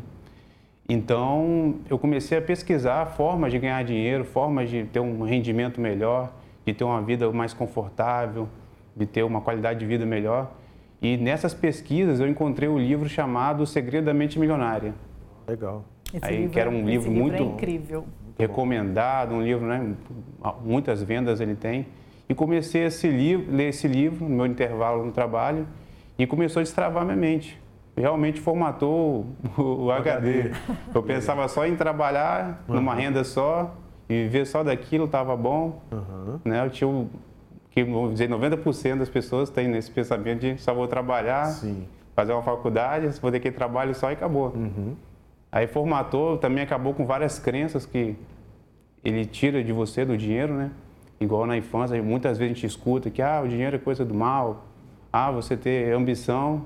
Então, 0.88 1.76
eu 1.90 1.98
comecei 1.98 2.38
a 2.38 2.42
pesquisar 2.42 3.06
formas 3.08 3.52
de 3.52 3.58
ganhar 3.58 3.84
dinheiro, 3.84 4.26
formas 4.26 4.70
de 4.70 4.84
ter 4.84 5.00
um 5.00 5.24
rendimento 5.24 5.80
melhor 5.80 6.32
de 6.66 6.74
ter 6.74 6.84
uma 6.84 7.02
vida 7.02 7.32
mais 7.32 7.54
confortável, 7.54 8.48
de 8.96 9.06
ter 9.06 9.24
uma 9.24 9.42
qualidade 9.42 9.80
de 9.80 9.86
vida 9.86 10.06
melhor. 10.06 10.52
E 11.02 11.18
nessas 11.18 11.54
pesquisas 11.54 12.20
eu 12.20 12.28
encontrei 12.28 12.70
o 12.70 12.74
um 12.74 12.80
livro 12.80 13.10
chamado 13.10 13.64
O 13.64 13.68
Segredo 13.68 14.06
da 14.06 14.14
Mente 14.14 14.38
Milionária. 14.38 14.94
Legal. 15.48 15.84
Esse 16.14 16.26
Aí, 16.26 16.38
livro, 16.38 16.52
que 16.52 16.60
era 16.60 16.70
um 16.70 16.86
livro, 16.86 17.10
livro 17.10 17.12
muito 17.12 17.42
é 17.42 17.46
incrível. 17.46 18.06
recomendado, 18.38 19.34
um 19.34 19.42
livro, 19.42 19.66
né? 19.66 19.96
Muitas 20.64 21.02
vendas 21.02 21.40
ele 21.40 21.56
tem. 21.56 21.88
E 22.30 22.36
comecei 22.36 22.84
a 22.84 22.88
esse 22.88 23.08
livro, 23.10 23.54
ler 23.54 23.70
esse 23.70 23.88
livro 23.88 24.28
no 24.28 24.36
meu 24.36 24.46
intervalo 24.46 25.06
no 25.06 25.12
trabalho 25.12 25.68
e 26.18 26.28
começou 26.28 26.60
a 26.60 26.64
destravar 26.64 27.04
minha 27.04 27.18
mente. 27.18 27.60
Realmente 27.96 28.40
formatou 28.40 29.26
o, 29.58 29.62
o 29.86 29.92
HD. 29.92 30.52
Eu 30.94 31.04
pensava 31.04 31.48
só 31.48 31.66
em 31.66 31.76
trabalhar 31.76 32.64
numa 32.68 32.94
renda 32.94 33.24
só 33.24 33.76
viver 34.12 34.46
só 34.46 34.64
daquilo 34.64 35.06
estava 35.06 35.36
bom. 35.36 35.82
Uhum. 35.92 36.40
Né? 36.46 36.66
Eu 36.66 36.70
tinha 36.70 37.08
que, 37.72 37.84
vamos 37.84 38.12
dizer, 38.12 38.30
90% 38.30 38.98
das 38.98 39.10
pessoas 39.10 39.50
têm 39.50 39.68
nesse 39.68 39.90
pensamento 39.90 40.42
de 40.42 40.58
só 40.62 40.74
vou 40.74 40.88
trabalhar, 40.88 41.46
Sim. 41.46 41.88
fazer 42.14 42.34
uma 42.34 42.44
faculdade, 42.44 43.08
vou 43.22 43.32
ter 43.32 43.40
que 43.40 43.50
trabalho 43.50 43.96
só 43.96 44.12
e 44.12 44.14
acabou. 44.14 44.54
Uhum. 44.54 44.96
Aí 45.52 45.68
formatou, 45.68 46.38
também 46.38 46.64
acabou 46.64 46.94
com 46.94 47.06
várias 47.06 47.40
crenças 47.40 47.86
que 47.86 48.16
ele 49.04 49.26
tira 49.26 49.64
de 49.64 49.72
você 49.72 50.06
do 50.06 50.18
dinheiro, 50.18 50.54
né? 50.54 50.72
Igual 51.20 51.46
na 51.46 51.56
infância, 51.56 52.02
muitas 52.02 52.38
vezes 52.38 52.52
a 52.52 52.56
gente 52.56 52.66
escuta 52.66 53.10
que 53.10 53.22
ah, 53.22 53.42
o 53.44 53.48
dinheiro 53.48 53.76
é 53.76 53.80
coisa 53.80 54.04
do 54.04 54.14
mal, 54.14 54.66
ah, 55.12 55.32
você 55.32 55.56
ter 55.56 55.94
ambição 55.94 56.66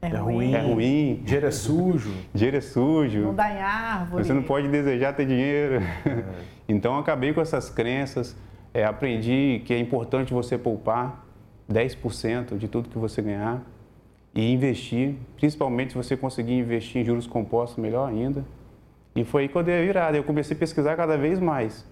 É, 0.00 0.08
é 0.08 0.16
ruim. 0.16 0.54
É 0.54 0.60
ruim. 0.60 1.22
Dinheiro 1.24 1.46
é 1.46 1.50
sujo. 1.50 2.12
Dinheiro 2.34 2.56
é 2.56 2.60
sujo. 2.60 3.20
Não 3.20 3.34
dá 3.34 3.52
em 3.52 3.60
árvore. 3.60 4.24
Você 4.24 4.32
não 4.32 4.42
pode 4.42 4.66
desejar 4.68 5.12
ter 5.12 5.26
dinheiro. 5.26 5.76
É. 5.76 6.24
Então, 6.68 6.98
acabei 6.98 7.32
com 7.32 7.40
essas 7.40 7.68
crenças. 7.70 8.36
É, 8.74 8.84
aprendi 8.84 9.62
que 9.66 9.74
é 9.74 9.78
importante 9.78 10.32
você 10.32 10.56
poupar 10.56 11.26
10% 11.70 12.56
de 12.56 12.68
tudo 12.68 12.88
que 12.88 12.98
você 12.98 13.20
ganhar 13.20 13.62
e 14.34 14.52
investir, 14.52 15.16
principalmente 15.36 15.92
se 15.92 15.96
você 15.96 16.16
conseguir 16.16 16.54
investir 16.54 17.02
em 17.02 17.04
juros 17.04 17.26
compostos, 17.26 17.76
melhor 17.76 18.08
ainda. 18.08 18.44
E 19.14 19.24
foi 19.24 19.42
aí 19.42 19.48
que 19.48 19.56
eu 19.56 19.62
dei 19.62 19.78
a 19.78 19.84
virada. 19.84 20.16
Eu 20.16 20.24
comecei 20.24 20.56
a 20.56 20.58
pesquisar 20.58 20.96
cada 20.96 21.18
vez 21.18 21.38
mais. 21.38 21.86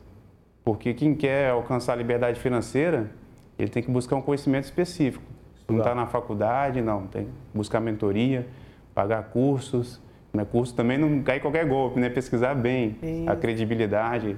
Porque 0.65 0.95
quem 0.95 1.15
quer 1.15 1.51
alcançar 1.51 1.93
a 1.93 1.97
liberdade 1.97 2.41
financeira, 2.41 3.11
ele 3.59 3.69
tem 3.69 3.83
que 3.83 3.91
buscar 3.91 4.17
um 4.17 4.23
conhecimento 4.23 4.65
específico. 4.65 5.23
Não 5.69 5.79
está 5.79 5.95
na 5.95 6.07
faculdade, 6.07 6.81
não. 6.81 7.07
Tem 7.07 7.27
que 7.27 7.31
buscar 7.55 7.79
mentoria, 7.81 8.47
pagar 8.95 9.25
cursos. 9.25 10.01
Né? 10.33 10.45
Curso 10.45 10.75
também 10.75 10.97
não 10.97 11.23
cai 11.23 11.41
qualquer 11.41 11.67
golpe, 11.67 12.01
né? 12.01 12.09
Pesquisar 12.09 12.55
bem 12.55 12.97
Isso. 13.03 13.31
a 13.31 13.37
credibilidade, 13.37 14.37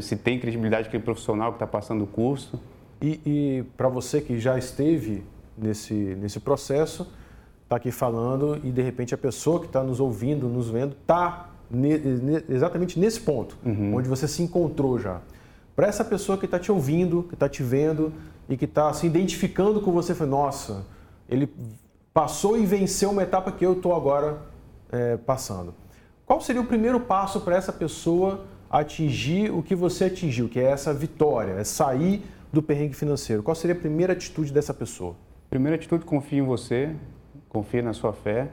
se 0.00 0.16
tem 0.16 0.38
credibilidade 0.38 0.88
aquele 0.88 1.02
profissional 1.02 1.52
que 1.52 1.56
está 1.56 1.66
passando 1.66 2.04
o 2.04 2.06
curso. 2.06 2.60
E, 3.00 3.20
e 3.26 3.64
para 3.76 3.88
você 3.88 4.20
que 4.20 4.38
já 4.38 4.56
esteve 4.56 5.24
nesse, 5.58 5.94
nesse 5.94 6.38
processo, 6.38 7.12
está 7.64 7.76
aqui 7.76 7.90
falando 7.90 8.60
e 8.62 8.70
de 8.70 8.82
repente 8.82 9.14
a 9.14 9.18
pessoa 9.18 9.58
que 9.58 9.66
está 9.66 9.82
nos 9.82 9.98
ouvindo, 9.98 10.48
nos 10.48 10.68
vendo, 10.68 10.94
está 11.00 11.50
ne, 11.70 11.98
ne, 11.98 12.44
exatamente 12.48 12.98
nesse 12.98 13.20
ponto, 13.20 13.56
uhum. 13.64 13.96
onde 13.96 14.08
você 14.08 14.28
se 14.28 14.42
encontrou 14.42 14.98
já. 14.98 15.20
Para 15.74 15.86
essa 15.86 16.04
pessoa 16.04 16.36
que 16.36 16.44
está 16.44 16.58
te 16.58 16.70
ouvindo, 16.70 17.24
que 17.24 17.34
está 17.34 17.48
te 17.48 17.62
vendo 17.62 18.12
e 18.48 18.56
que 18.56 18.66
está 18.66 18.92
se 18.92 19.06
identificando 19.06 19.80
com 19.80 19.90
você, 19.90 20.14
foi 20.14 20.26
nossa, 20.26 20.84
ele 21.28 21.52
passou 22.12 22.58
e 22.58 22.66
venceu 22.66 23.10
uma 23.10 23.22
etapa 23.22 23.50
que 23.50 23.64
eu 23.64 23.72
estou 23.72 23.94
agora 23.94 24.38
é, 24.90 25.16
passando. 25.16 25.74
Qual 26.26 26.40
seria 26.40 26.60
o 26.60 26.66
primeiro 26.66 27.00
passo 27.00 27.40
para 27.40 27.56
essa 27.56 27.72
pessoa 27.72 28.44
atingir 28.72 29.52
o 29.52 29.62
que 29.62 29.74
você 29.74 30.06
atingiu, 30.06 30.48
que 30.48 30.58
é 30.58 30.64
essa 30.64 30.94
vitória, 30.94 31.52
é 31.52 31.64
sair 31.64 32.22
do 32.50 32.62
perrengue 32.62 32.94
financeiro? 32.94 33.42
Qual 33.42 33.54
seria 33.54 33.76
a 33.76 33.78
primeira 33.78 34.14
atitude 34.14 34.50
dessa 34.50 34.72
pessoa? 34.72 35.14
Primeira 35.50 35.76
atitude, 35.76 36.06
confie 36.06 36.38
em 36.38 36.42
você, 36.42 36.90
confie 37.50 37.82
na 37.82 37.92
sua 37.92 38.14
fé, 38.14 38.48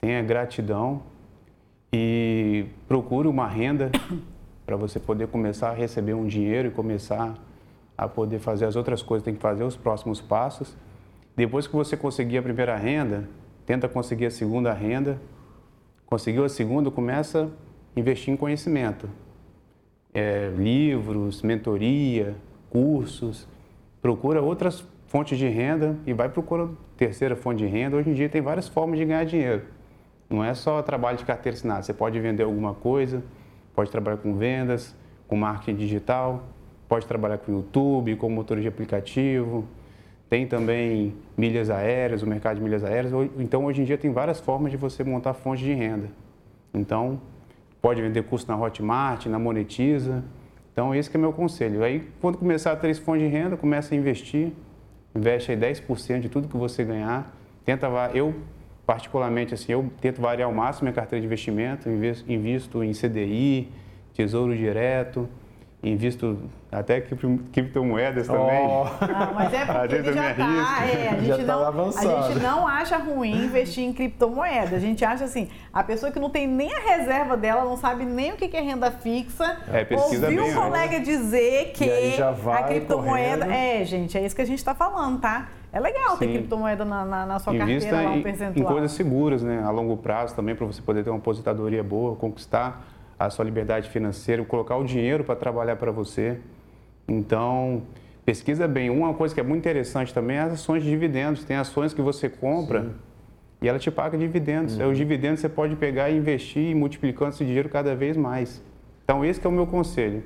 tenha 0.00 0.22
gratidão 0.22 1.02
e 1.92 2.64
procure 2.88 3.28
uma 3.28 3.46
renda 3.46 3.90
para 4.64 4.76
você 4.76 4.98
poder 4.98 5.28
começar 5.28 5.68
a 5.68 5.74
receber 5.74 6.14
um 6.14 6.26
dinheiro 6.26 6.68
e 6.68 6.70
começar 6.70 7.34
a 7.98 8.08
poder 8.08 8.38
fazer 8.38 8.64
as 8.64 8.76
outras 8.76 9.02
coisas, 9.02 9.22
tem 9.22 9.34
que 9.34 9.40
fazer 9.40 9.64
os 9.64 9.76
próximos 9.76 10.22
passos. 10.22 10.74
Depois 11.36 11.66
que 11.66 11.74
você 11.74 11.94
conseguir 11.94 12.38
a 12.38 12.42
primeira 12.42 12.74
renda, 12.74 13.28
tenta 13.66 13.86
conseguir 13.86 14.26
a 14.26 14.30
segunda 14.30 14.72
renda. 14.72 15.20
Conseguiu 16.06 16.44
a 16.44 16.48
segunda, 16.48 16.90
começa 16.90 17.50
investir 17.96 18.32
em 18.32 18.36
conhecimento. 18.36 19.08
É, 20.12 20.52
livros, 20.56 21.42
mentoria, 21.42 22.34
cursos. 22.68 23.46
Procura 24.02 24.40
outras 24.40 24.84
fontes 25.06 25.38
de 25.38 25.48
renda 25.48 25.96
e 26.06 26.12
vai 26.12 26.28
procurar 26.28 26.68
terceira 26.96 27.36
fonte 27.36 27.58
de 27.58 27.66
renda. 27.66 27.96
Hoje 27.96 28.10
em 28.10 28.14
dia 28.14 28.28
tem 28.28 28.40
várias 28.40 28.68
formas 28.68 28.98
de 28.98 29.04
ganhar 29.04 29.24
dinheiro. 29.24 29.62
Não 30.28 30.44
é 30.44 30.54
só 30.54 30.80
trabalho 30.82 31.18
de 31.18 31.24
carteira 31.24 31.56
assinada. 31.56 31.82
Você 31.82 31.92
pode 31.92 32.18
vender 32.20 32.44
alguma 32.44 32.74
coisa, 32.74 33.22
pode 33.74 33.90
trabalhar 33.90 34.18
com 34.18 34.36
vendas, 34.36 34.94
com 35.26 35.36
marketing 35.36 35.76
digital, 35.76 36.44
pode 36.88 37.06
trabalhar 37.06 37.38
com 37.38 37.52
YouTube, 37.52 38.14
com 38.16 38.30
motor 38.30 38.60
de 38.60 38.68
aplicativo. 38.68 39.64
Tem 40.28 40.46
também 40.46 41.14
milhas 41.36 41.70
aéreas, 41.70 42.22
o 42.22 42.26
mercado 42.26 42.58
de 42.58 42.62
milhas 42.62 42.84
aéreas. 42.84 43.12
Então, 43.36 43.64
hoje 43.64 43.82
em 43.82 43.84
dia, 43.84 43.98
tem 43.98 44.12
várias 44.12 44.38
formas 44.38 44.70
de 44.70 44.76
você 44.76 45.02
montar 45.02 45.34
fontes 45.34 45.64
de 45.64 45.72
renda. 45.72 46.08
Então, 46.72 47.20
pode 47.80 48.02
vender 48.02 48.22
curso 48.24 48.46
na 48.48 48.56
Hotmart, 48.56 49.26
na 49.26 49.38
Monetiza. 49.38 50.24
Então, 50.72 50.94
esse 50.94 51.14
é 51.14 51.18
meu 51.18 51.32
conselho. 51.32 51.82
Aí, 51.82 52.08
quando 52.20 52.38
começar 52.38 52.72
a 52.72 52.76
ter 52.76 52.90
esse 52.90 53.00
fundo 53.00 53.18
de 53.18 53.26
renda, 53.26 53.56
começa 53.56 53.94
a 53.94 53.98
investir. 53.98 54.52
Investe 55.14 55.50
aí 55.50 55.56
10% 55.56 56.20
de 56.20 56.28
tudo 56.28 56.48
que 56.48 56.56
você 56.56 56.84
ganhar. 56.84 57.34
Tenta, 57.64 57.88
eu 58.14 58.34
particularmente, 58.86 59.54
assim, 59.54 59.72
eu 59.72 59.90
tento 60.00 60.20
variar 60.20 60.48
ao 60.48 60.54
máximo 60.54 60.84
minha 60.84 60.94
carteira 60.94 61.20
de 61.20 61.26
investimento. 61.26 61.88
Invisto 61.88 62.82
em 62.82 62.92
CDI, 62.92 63.68
Tesouro 64.14 64.56
Direto, 64.56 65.28
invisto 65.82 66.38
até 66.70 67.00
criptomoedas 67.00 68.28
oh. 68.28 68.32
também. 68.32 68.66
Ah, 69.00 69.32
mas 69.34 69.52
é 69.52 69.64
porque 69.64 69.94
ele 69.96 70.12
já 70.12 70.30
está, 70.30 70.86
é, 70.86 71.08
a, 71.08 71.20
gente 71.20 71.44
tá 71.44 71.72
não, 71.72 71.88
a 71.88 72.28
gente 72.28 72.42
não 72.42 72.66
acha 72.66 72.96
ruim 72.96 73.44
investir 73.44 73.84
em 73.84 73.92
criptomoeda. 73.92 74.76
A 74.76 74.78
gente 74.78 75.04
acha 75.04 75.24
assim, 75.24 75.48
a 75.72 75.82
pessoa 75.82 76.12
que 76.12 76.20
não 76.20 76.30
tem 76.30 76.46
nem 76.46 76.72
a 76.72 76.78
reserva 76.78 77.36
dela, 77.36 77.64
não 77.64 77.76
sabe 77.76 78.04
nem 78.04 78.32
o 78.32 78.36
que 78.36 78.56
é 78.56 78.60
renda 78.60 78.90
fixa, 78.90 79.58
é, 79.68 79.86
ouviu 79.96 80.44
um 80.44 80.54
colega 80.54 81.00
dizer 81.00 81.72
que 81.72 81.84
a 81.84 82.62
criptomoeda... 82.62 83.46
Correndo. 83.46 83.52
É, 83.52 83.84
gente, 83.84 84.16
é 84.16 84.24
isso 84.24 84.36
que 84.36 84.42
a 84.42 84.46
gente 84.46 84.58
está 84.58 84.74
falando, 84.74 85.20
tá? 85.20 85.48
É 85.72 85.78
legal 85.78 86.16
Sim. 86.16 86.18
ter 86.18 86.32
criptomoeda 86.32 86.84
na, 86.84 87.04
na, 87.04 87.26
na 87.26 87.38
sua 87.38 87.54
Invista 87.54 87.90
carteira, 87.90 88.10
lá, 88.10 88.16
um 88.16 88.22
percentual. 88.22 88.64
em 88.64 88.72
coisas 88.72 88.92
seguras, 88.92 89.42
né? 89.42 89.62
A 89.64 89.70
longo 89.70 89.96
prazo 89.96 90.34
também, 90.34 90.54
para 90.54 90.66
você 90.66 90.82
poder 90.82 91.04
ter 91.04 91.10
uma 91.10 91.18
aposentadoria 91.18 91.82
boa, 91.82 92.16
conquistar 92.16 92.84
a 93.18 93.28
sua 93.28 93.44
liberdade 93.44 93.88
financeira, 93.88 94.42
colocar 94.44 94.76
o 94.76 94.84
dinheiro 94.84 95.22
para 95.22 95.36
trabalhar 95.36 95.76
para 95.76 95.92
você. 95.92 96.40
Então, 97.10 97.82
pesquisa 98.24 98.68
bem. 98.68 98.88
Uma 98.88 99.12
coisa 99.12 99.34
que 99.34 99.40
é 99.40 99.42
muito 99.42 99.58
interessante 99.60 100.14
também 100.14 100.36
é 100.36 100.40
as 100.40 100.52
ações 100.52 100.82
de 100.84 100.88
dividendos. 100.88 101.44
Tem 101.44 101.56
ações 101.56 101.92
que 101.92 102.00
você 102.00 102.28
compra 102.28 102.82
Sim. 102.82 102.90
e 103.62 103.68
ela 103.68 103.78
te 103.78 103.90
paga 103.90 104.16
dividendos. 104.16 104.78
Uhum. 104.78 104.90
Os 104.90 104.96
dividendos 104.96 105.40
você 105.40 105.48
pode 105.48 105.74
pegar 105.74 106.08
e 106.10 106.16
investir 106.16 106.74
multiplicando 106.74 107.30
esse 107.30 107.44
dinheiro 107.44 107.68
cada 107.68 107.96
vez 107.96 108.16
mais. 108.16 108.62
Então, 109.04 109.24
esse 109.24 109.44
é 109.44 109.48
o 109.48 109.52
meu 109.52 109.66
conselho. 109.66 110.22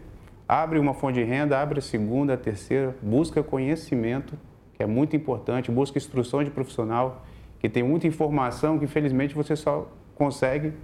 Abre 0.46 0.78
uma 0.78 0.92
fonte 0.92 1.14
de 1.14 1.24
renda, 1.24 1.58
abre 1.58 1.78
a 1.78 1.82
segunda, 1.82 2.34
a 2.34 2.36
terceira, 2.36 2.94
busca 3.00 3.42
conhecimento, 3.42 4.38
que 4.74 4.82
é 4.82 4.86
muito 4.86 5.16
importante, 5.16 5.70
busca 5.70 5.96
instrução 5.96 6.44
de 6.44 6.50
profissional, 6.50 7.24
que 7.58 7.68
tem 7.70 7.82
muita 7.82 8.06
informação 8.06 8.78
que 8.78 8.84
infelizmente 8.84 9.34
você 9.34 9.56
só 9.56 9.90
consegue 10.14 10.74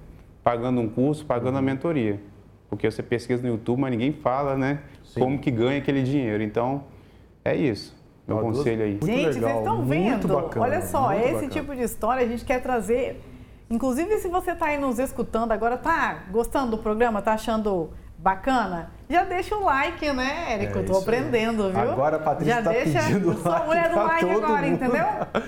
pagando 0.43 0.81
um 0.81 0.89
curso, 0.89 1.27
pagando 1.27 1.59
a 1.59 1.63
mentoria. 1.63 2.19
Porque 2.71 2.89
você 2.91 3.03
pesquisa 3.03 3.43
no 3.43 3.49
YouTube, 3.49 3.81
mas 3.81 3.91
ninguém 3.91 4.13
fala, 4.13 4.57
né? 4.57 4.79
Sim. 5.05 5.21
Como 5.21 5.39
que 5.39 5.51
ganha 5.51 5.79
aquele 5.79 6.03
dinheiro. 6.03 6.43
Então, 6.43 6.85
é 7.45 7.55
isso. 7.55 7.99
Meu 8.27 8.37
Não, 8.37 8.45
conselho 8.45 8.85
aí. 8.85 8.93
Gente, 9.03 9.09
legal, 9.11 9.33
vocês 9.33 9.57
estão 9.59 9.83
vendo? 9.85 10.29
Bacana, 10.29 10.65
Olha 10.67 10.83
só, 10.83 11.13
esse 11.13 11.33
bacana. 11.33 11.49
tipo 11.49 11.75
de 11.75 11.83
história 11.83 12.25
a 12.25 12.29
gente 12.29 12.45
quer 12.45 12.63
trazer. 12.63 13.21
Inclusive, 13.69 14.19
se 14.19 14.29
você 14.29 14.53
está 14.53 14.67
aí 14.67 14.79
nos 14.79 15.01
escutando 15.01 15.51
agora, 15.51 15.77
tá 15.77 16.25
gostando 16.31 16.73
do 16.73 16.79
programa, 16.79 17.21
tá 17.21 17.33
achando 17.33 17.91
bacana? 18.17 18.91
Já 19.09 19.25
deixa 19.25 19.57
o 19.57 19.65
like, 19.65 20.13
né, 20.13 20.53
Érico? 20.55 20.79
É, 20.79 20.83
Eu 20.83 20.87
tô 20.87 20.99
aprendendo, 20.99 21.67
aí. 21.67 21.73
viu? 21.73 21.81
Agora 21.81 22.17
a 22.17 22.21
Patrícia 22.21 22.55
Já 22.55 22.63
tá 22.63 22.71
deixa... 22.71 23.01
pedindo 23.03 23.35
Sou 23.35 23.53
a 23.53 23.65
mulher 23.65 23.89
do 23.91 23.97
like 23.97 24.31
agora, 24.31 24.63
mundo. 24.63 24.75
entendeu? 24.75 25.05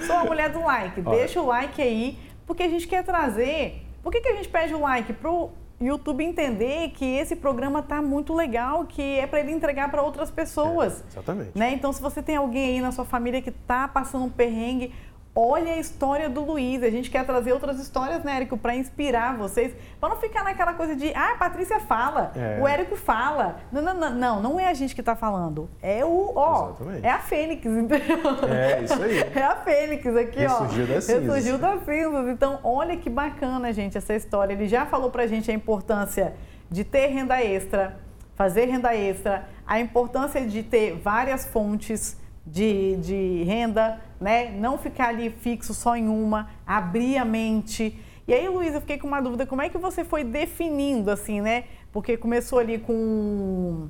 Sou 0.07 0.17
a 0.17 0.25
mulher 0.25 0.51
do 0.51 0.61
like. 0.63 1.03
Olha. 1.05 1.19
Deixa 1.19 1.41
o 1.41 1.47
like 1.47 1.81
aí, 1.81 2.19
porque 2.47 2.65
a 2.65 2.69
gente 2.69 2.89
quer 2.89 3.05
trazer 3.05 3.87
por 4.03 4.11
que, 4.11 4.21
que 4.21 4.29
a 4.29 4.35
gente 4.35 4.49
pede 4.49 4.75
o 4.75 4.81
like? 4.81 5.13
Para 5.13 5.31
o 5.31 5.51
YouTube 5.87 6.25
entender 6.25 6.91
que 6.91 7.05
esse 7.05 7.37
programa 7.37 7.81
está 7.81 8.01
muito 8.01 8.35
legal, 8.35 8.85
que 8.87 9.03
é 9.03 9.27
para 9.27 9.41
ele 9.41 9.53
entregar 9.53 9.91
para 9.91 10.03
outras 10.03 10.31
pessoas. 10.31 11.03
É, 11.05 11.09
exatamente. 11.13 11.59
Né? 11.59 11.73
Então, 11.73 11.93
se 11.93 12.01
você 12.01 12.23
tem 12.23 12.37
alguém 12.37 12.75
aí 12.75 12.81
na 12.81 12.93
sua 12.93 13.05
família 13.05 13.43
que 13.43 13.51
está 13.51 13.89
passando 13.89 14.25
um 14.25 14.31
perrengue, 14.31 14.93
Olha 15.35 15.73
a 15.73 15.79
história 15.79 16.29
do 16.29 16.43
Luiz. 16.43 16.83
A 16.83 16.91
gente 16.91 17.11
quer 17.11 17.25
trazer 17.25 17.53
outras 17.53 17.81
histórias, 17.81 18.23
né, 18.23 18.37
Érico, 18.37 18.59
para 18.59 18.75
inspirar 18.75 19.35
vocês. 19.35 19.75
Para 19.99 20.11
não 20.11 20.17
ficar 20.17 20.45
naquela 20.45 20.75
coisa 20.75 20.95
de, 20.95 21.11
ah, 21.15 21.33
a 21.33 21.37
Patrícia 21.37 21.81
fala, 21.81 22.33
é. 22.37 22.61
o 22.61 22.69
Érico 22.69 22.97
fala. 22.97 23.57
Não, 23.73 23.81
não, 23.81 23.95
não, 23.95 24.11
não, 24.11 24.43
não 24.43 24.61
é 24.61 24.69
a 24.69 24.75
gente 24.75 24.95
que 24.95 25.01
está 25.01 25.17
falando. 25.17 25.71
É 25.83 26.05
o, 26.05 26.33
ó, 26.37 26.71
Exatamente. 26.71 27.07
é 27.07 27.11
a 27.11 27.19
Fênix, 27.19 27.65
entendeu? 27.65 28.19
É, 28.51 28.83
isso 28.83 29.03
aí. 29.03 29.23
É 29.35 29.43
a 29.43 29.57
Fênix 29.57 30.07
aqui, 30.15 30.45
ó. 30.45 30.61
Ressurgiu 30.61 30.87
das 30.87 31.05
cinzas. 31.05 31.23
Ressurgiu 31.25 31.59
das 31.59 31.85
cinzas. 31.85 32.29
Então, 32.29 32.61
olha 32.63 32.97
que 32.99 33.09
bacana, 33.09 33.73
gente, 33.73 33.97
essa 33.97 34.15
história. 34.15 34.53
Ele 34.53 34.69
já 34.69 34.85
falou 34.85 35.11
pra 35.11 35.27
gente 35.27 35.51
a 35.51 35.55
importância 35.55 36.35
de 36.71 36.85
ter 36.85 37.07
renda 37.07 37.43
extra, 37.43 37.99
fazer 38.35 38.67
renda 38.67 38.95
extra, 38.95 39.49
a 39.67 39.81
importância 39.81 40.47
de 40.47 40.63
ter 40.63 40.97
várias 40.97 41.47
fontes 41.47 42.21
de, 42.47 42.97
de 42.97 43.43
renda, 43.45 44.01
né? 44.21 44.51
Não 44.51 44.77
ficar 44.77 45.09
ali 45.09 45.31
fixo 45.31 45.73
só 45.73 45.97
em 45.97 46.09
uma, 46.09 46.51
abrir 46.67 47.17
a 47.19 47.25
mente. 47.25 47.99
E 48.27 48.33
aí, 48.33 48.49
Luiz, 48.49 48.75
eu 48.75 48.81
fiquei 48.81 48.99
com 48.99 49.07
uma 49.07 49.21
dúvida, 49.21 49.47
como 49.47 49.63
é 49.63 49.69
que 49.69 49.79
você 49.79 50.05
foi 50.05 50.25
definindo, 50.25 51.11
assim, 51.11 51.41
né? 51.41 51.65
Porque 51.93 52.17
começou 52.17 52.59
ali 52.59 52.79
com, 52.79 53.89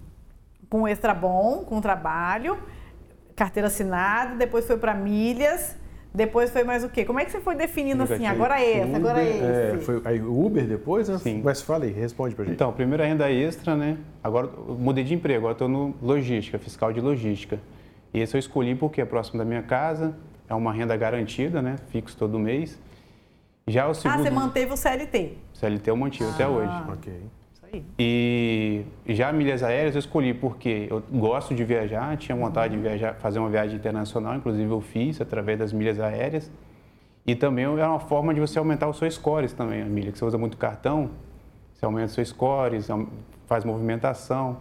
com 0.69 0.89
extra 0.89 1.15
bom, 1.15 1.65
com 1.67 1.81
trabalho, 1.81 2.59
carteira 3.37 3.67
assinada, 3.69 4.37
depois 4.37 4.67
foi 4.67 4.77
para 4.77 4.95
milhas, 4.95 5.77
depois 6.15 6.51
foi 6.51 6.65
mais 6.65 6.85
o 6.85 6.89
quê? 6.89 7.05
Como 7.05 7.19
é 7.21 7.25
que 7.25 7.31
você 7.31 7.41
foi 7.41 7.55
definindo 7.55 8.03
assim? 8.03 8.27
Agora 8.27 8.61
é 8.61 8.79
esse, 8.79 8.95
agora 8.95 9.23
é 9.23 9.29
esse. 9.29 9.45
É, 9.45 9.79
foi 9.81 10.03
aí 10.05 10.21
Uber 10.21 10.67
depois, 10.67 11.09
né? 11.09 11.19
Sim. 11.19 11.41
Mas 11.43 11.63
fala 11.63 11.85
aí, 11.85 11.93
responde 11.93 12.35
pra 12.35 12.45
gente. 12.45 12.55
Então, 12.55 12.73
primeiro 12.73 13.03
a 13.03 13.07
renda 13.07 13.31
extra, 13.31 13.75
né? 13.75 13.97
Agora 14.23 14.49
mudei 14.79 15.05
de 15.05 15.15
emprego, 15.15 15.39
agora 15.39 15.53
estou 15.53 15.69
no 15.69 15.95
logística, 16.03 16.59
fiscal 16.59 16.93
de 16.93 17.01
logística. 17.01 17.59
E 18.13 18.21
esse 18.21 18.37
eu 18.37 18.39
escolhi 18.39 18.75
porque 18.75 19.01
é 19.01 19.05
próximo 19.05 19.39
da 19.39 19.45
minha 19.45 19.63
casa, 19.63 20.15
é 20.49 20.55
uma 20.55 20.73
renda 20.73 20.97
garantida, 20.97 21.63
né? 21.63 21.77
Fixo 21.89 22.17
todo 22.17 22.39
mês. 22.39 22.79
Já 23.67 23.89
o 23.89 23.95
segundo... 23.95 24.21
Ah, 24.21 24.23
você 24.23 24.31
manteve 24.31 24.73
o 24.73 24.77
CLT? 24.77 25.39
CLT 25.55 25.91
eu 25.91 25.97
mantive 25.97 26.29
ah, 26.31 26.35
até 26.35 26.47
hoje. 26.47 26.73
Ok. 26.89 27.13
Isso 27.55 27.67
aí. 27.73 27.85
E 27.99 28.85
já 29.07 29.33
milhas 29.33 29.63
aéreas 29.63 29.95
eu 29.95 30.01
escolhi 30.01 30.35
porque 30.35 30.89
eu 30.91 31.03
gosto 31.11 31.55
de 31.55 31.65
viajar, 31.65 32.17
tinha 32.17 32.37
vontade 32.37 32.77
de 32.77 32.83
viajar, 32.83 33.15
fazer 33.15 33.39
uma 33.39 33.49
viagem 33.49 33.77
internacional, 33.77 34.35
inclusive 34.35 34.69
eu 34.71 34.81
fiz 34.81 35.21
através 35.21 35.59
das 35.59 35.73
milhas 35.73 35.99
aéreas. 36.01 36.51
E 37.27 37.35
também 37.35 37.65
é 37.65 37.87
uma 37.87 38.01
forma 38.01 38.35
de 38.35 38.41
você 38.41 38.59
aumentar 38.59 38.89
o 38.89 38.93
seu 38.93 39.09
scores 39.09 39.53
também, 39.53 39.81
a 39.81 39.87
milha, 39.87 40.11
que 40.11 40.19
você 40.19 40.25
usa 40.25 40.37
muito 40.37 40.57
cartão, 40.57 41.11
você 41.73 41.85
aumenta 41.85 42.07
o 42.07 42.11
seu 42.11 42.25
scores, 42.25 42.89
faz 43.47 43.65
movimentação. 43.65 44.59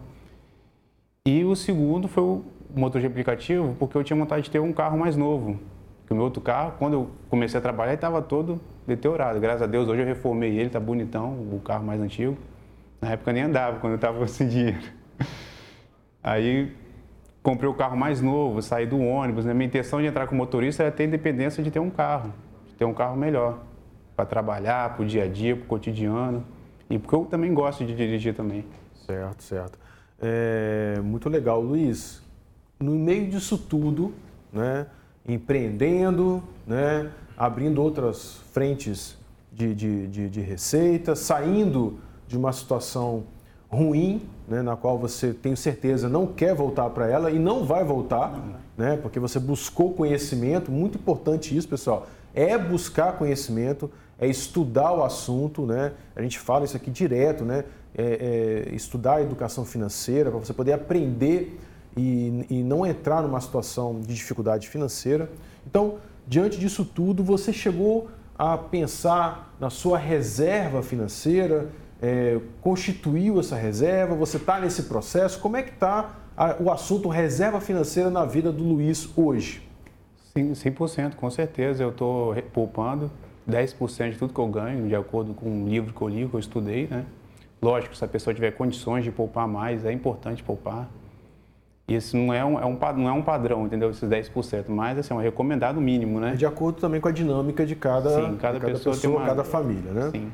E 1.25 1.43
o 1.43 1.55
segundo 1.55 2.07
foi 2.07 2.23
o 2.23 2.45
motor 2.75 3.01
de 3.01 3.07
aplicativo, 3.07 3.75
porque 3.79 3.97
eu 3.97 4.03
tinha 4.03 4.17
vontade 4.17 4.43
de 4.43 4.51
ter 4.51 4.59
um 4.59 4.73
carro 4.73 4.97
mais 4.97 5.15
novo. 5.15 5.59
O 6.09 6.13
meu 6.13 6.23
outro 6.25 6.41
carro, 6.41 6.73
quando 6.77 6.93
eu 6.93 7.09
comecei 7.29 7.57
a 7.57 7.61
trabalhar, 7.61 7.93
estava 7.93 8.21
todo 8.21 8.59
deteriorado. 8.85 9.39
Graças 9.39 9.61
a 9.61 9.65
Deus, 9.65 9.87
hoje 9.87 10.01
eu 10.01 10.05
reformei 10.05 10.51
ele, 10.51 10.67
está 10.67 10.79
bonitão, 10.79 11.29
o 11.29 11.61
carro 11.63 11.85
mais 11.85 12.01
antigo. 12.01 12.37
Na 12.99 13.11
época 13.11 13.31
nem 13.31 13.43
andava, 13.43 13.79
quando 13.79 13.93
eu 13.93 13.95
estava 13.95 14.27
sem 14.27 14.45
dinheiro. 14.49 14.81
Aí 16.21 16.75
comprei 17.41 17.69
o 17.69 17.73
carro 17.73 17.95
mais 17.95 18.21
novo, 18.21 18.61
saí 18.61 18.85
do 18.85 18.99
ônibus. 18.99 19.45
Né? 19.45 19.53
Minha 19.53 19.67
intenção 19.67 20.01
de 20.01 20.07
entrar 20.07 20.27
com 20.27 20.35
motorista 20.35 20.83
era 20.83 20.91
ter 20.91 21.05
independência 21.05 21.63
de 21.63 21.71
ter 21.71 21.79
um 21.79 21.89
carro, 21.89 22.33
de 22.67 22.75
ter 22.75 22.83
um 22.83 22.93
carro 22.93 23.15
melhor. 23.15 23.59
Para 24.13 24.25
trabalhar, 24.25 24.93
para 24.93 25.03
o 25.03 25.05
dia 25.05 25.23
a 25.23 25.27
dia, 25.27 25.55
para 25.55 25.63
o 25.63 25.67
cotidiano. 25.67 26.43
E 26.89 26.99
porque 26.99 27.15
eu 27.15 27.23
também 27.23 27.53
gosto 27.53 27.85
de 27.85 27.95
dirigir 27.95 28.35
também. 28.35 28.65
Certo, 29.05 29.43
certo. 29.43 29.79
É, 30.21 30.99
muito 31.01 31.29
legal, 31.29 31.61
Luiz. 31.61 32.21
No 32.81 32.93
meio 32.93 33.29
disso 33.29 33.59
tudo, 33.59 34.11
né, 34.51 34.87
empreendendo, 35.27 36.41
né, 36.65 37.11
abrindo 37.37 37.81
outras 37.81 38.37
frentes 38.51 39.15
de, 39.51 39.75
de, 39.75 40.07
de, 40.07 40.29
de 40.29 40.41
receita, 40.41 41.15
saindo 41.15 41.99
de 42.27 42.35
uma 42.35 42.51
situação 42.51 43.23
ruim, 43.69 44.23
né, 44.47 44.63
na 44.63 44.75
qual 44.75 44.97
você, 44.97 45.31
tenho 45.31 45.55
certeza, 45.55 46.09
não 46.09 46.25
quer 46.25 46.55
voltar 46.55 46.89
para 46.89 47.07
ela 47.07 47.29
e 47.29 47.37
não 47.37 47.65
vai 47.65 47.83
voltar, 47.83 48.33
né, 48.75 48.97
porque 48.97 49.19
você 49.19 49.39
buscou 49.39 49.93
conhecimento, 49.93 50.71
muito 50.71 50.97
importante 50.97 51.55
isso, 51.55 51.67
pessoal, 51.67 52.07
é 52.33 52.57
buscar 52.57 53.13
conhecimento, 53.13 53.91
é 54.17 54.27
estudar 54.27 54.91
o 54.91 55.03
assunto, 55.03 55.67
né, 55.67 55.93
a 56.15 56.21
gente 56.21 56.39
fala 56.39 56.65
isso 56.65 56.75
aqui 56.75 56.89
direto, 56.89 57.45
né, 57.45 57.63
é, 57.95 58.65
é, 58.71 58.75
estudar 58.75 59.17
a 59.17 59.21
educação 59.21 59.65
financeira, 59.65 60.31
para 60.31 60.39
você 60.39 60.53
poder 60.53 60.73
aprender 60.73 61.59
e, 61.95 62.45
e 62.49 62.63
não 62.63 62.85
entrar 62.85 63.21
numa 63.21 63.39
situação 63.39 63.99
de 63.99 64.13
dificuldade 64.13 64.67
financeira. 64.67 65.29
Então, 65.65 65.95
diante 66.27 66.57
disso 66.57 66.85
tudo, 66.85 67.23
você 67.23 67.51
chegou 67.51 68.09
a 68.37 68.57
pensar 68.57 69.55
na 69.59 69.69
sua 69.69 69.97
reserva 69.97 70.81
financeira, 70.81 71.69
é, 72.01 72.39
constituiu 72.61 73.39
essa 73.39 73.55
reserva, 73.55 74.15
você 74.15 74.37
está 74.37 74.59
nesse 74.59 74.83
processo. 74.83 75.39
Como 75.39 75.57
é 75.57 75.61
que 75.61 75.71
está 75.71 76.15
o 76.59 76.71
assunto 76.71 77.07
reserva 77.09 77.61
financeira 77.61 78.09
na 78.09 78.25
vida 78.25 78.51
do 78.51 78.63
Luiz 78.63 79.07
hoje? 79.15 79.67
Sim, 80.35 80.53
100%, 80.53 81.15
com 81.15 81.29
certeza. 81.29 81.83
Eu 81.83 81.89
estou 81.89 82.33
poupando 82.53 83.11
10% 83.47 84.11
de 84.11 84.17
tudo 84.17 84.33
que 84.33 84.39
eu 84.39 84.47
ganho, 84.47 84.87
de 84.87 84.95
acordo 84.95 85.33
com 85.33 85.63
o 85.63 85.67
livro 85.67 85.93
que 85.93 86.01
eu 86.01 86.07
li, 86.07 86.27
que 86.27 86.33
eu 86.33 86.39
estudei, 86.39 86.87
né? 86.87 87.05
Lógico, 87.61 87.95
se 87.95 88.03
a 88.03 88.07
pessoa 88.07 88.33
tiver 88.33 88.51
condições 88.51 89.03
de 89.03 89.11
poupar 89.11 89.47
mais, 89.47 89.85
é 89.85 89.91
importante 89.91 90.41
poupar. 90.41 90.89
Isso 91.95 92.15
não 92.15 92.33
é 92.33 92.43
um, 92.43 92.59
é 92.59 92.65
um, 92.65 92.77
não 92.97 93.09
é 93.09 93.11
um 93.11 93.21
padrão, 93.21 93.65
entendeu? 93.65 93.89
Esses 93.89 94.07
10%, 94.07 94.65
mas 94.69 94.97
assim, 94.97 95.13
é 95.13 95.17
um 95.17 95.19
recomendado 95.19 95.81
mínimo, 95.81 96.19
né? 96.19 96.35
De 96.35 96.45
acordo 96.45 96.79
também 96.79 97.01
com 97.01 97.07
a 97.07 97.11
dinâmica 97.11 97.65
de 97.65 97.75
cada, 97.75 98.09
sim, 98.09 98.37
cada, 98.37 98.59
cada 98.59 98.73
pessoa, 98.73 98.95
pessoa 98.95 99.17
uma... 99.17 99.25
cada 99.25 99.43
família, 99.43 99.91
né? 99.91 100.09
Sim. 100.11 100.31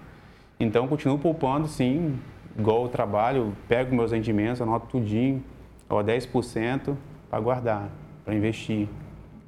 Então, 0.59 0.87
continuo 0.87 1.17
poupando, 1.17 1.67
sim, 1.67 2.19
igual 2.57 2.83
eu 2.83 2.89
trabalho, 2.89 3.53
pego 3.67 3.95
meus 3.95 4.11
rendimentos, 4.11 4.61
anoto 4.61 4.87
tudinho, 4.87 5.43
ó, 5.89 6.03
10% 6.03 6.95
para 7.29 7.39
guardar, 7.39 7.89
para 8.25 8.35
investir. 8.35 8.87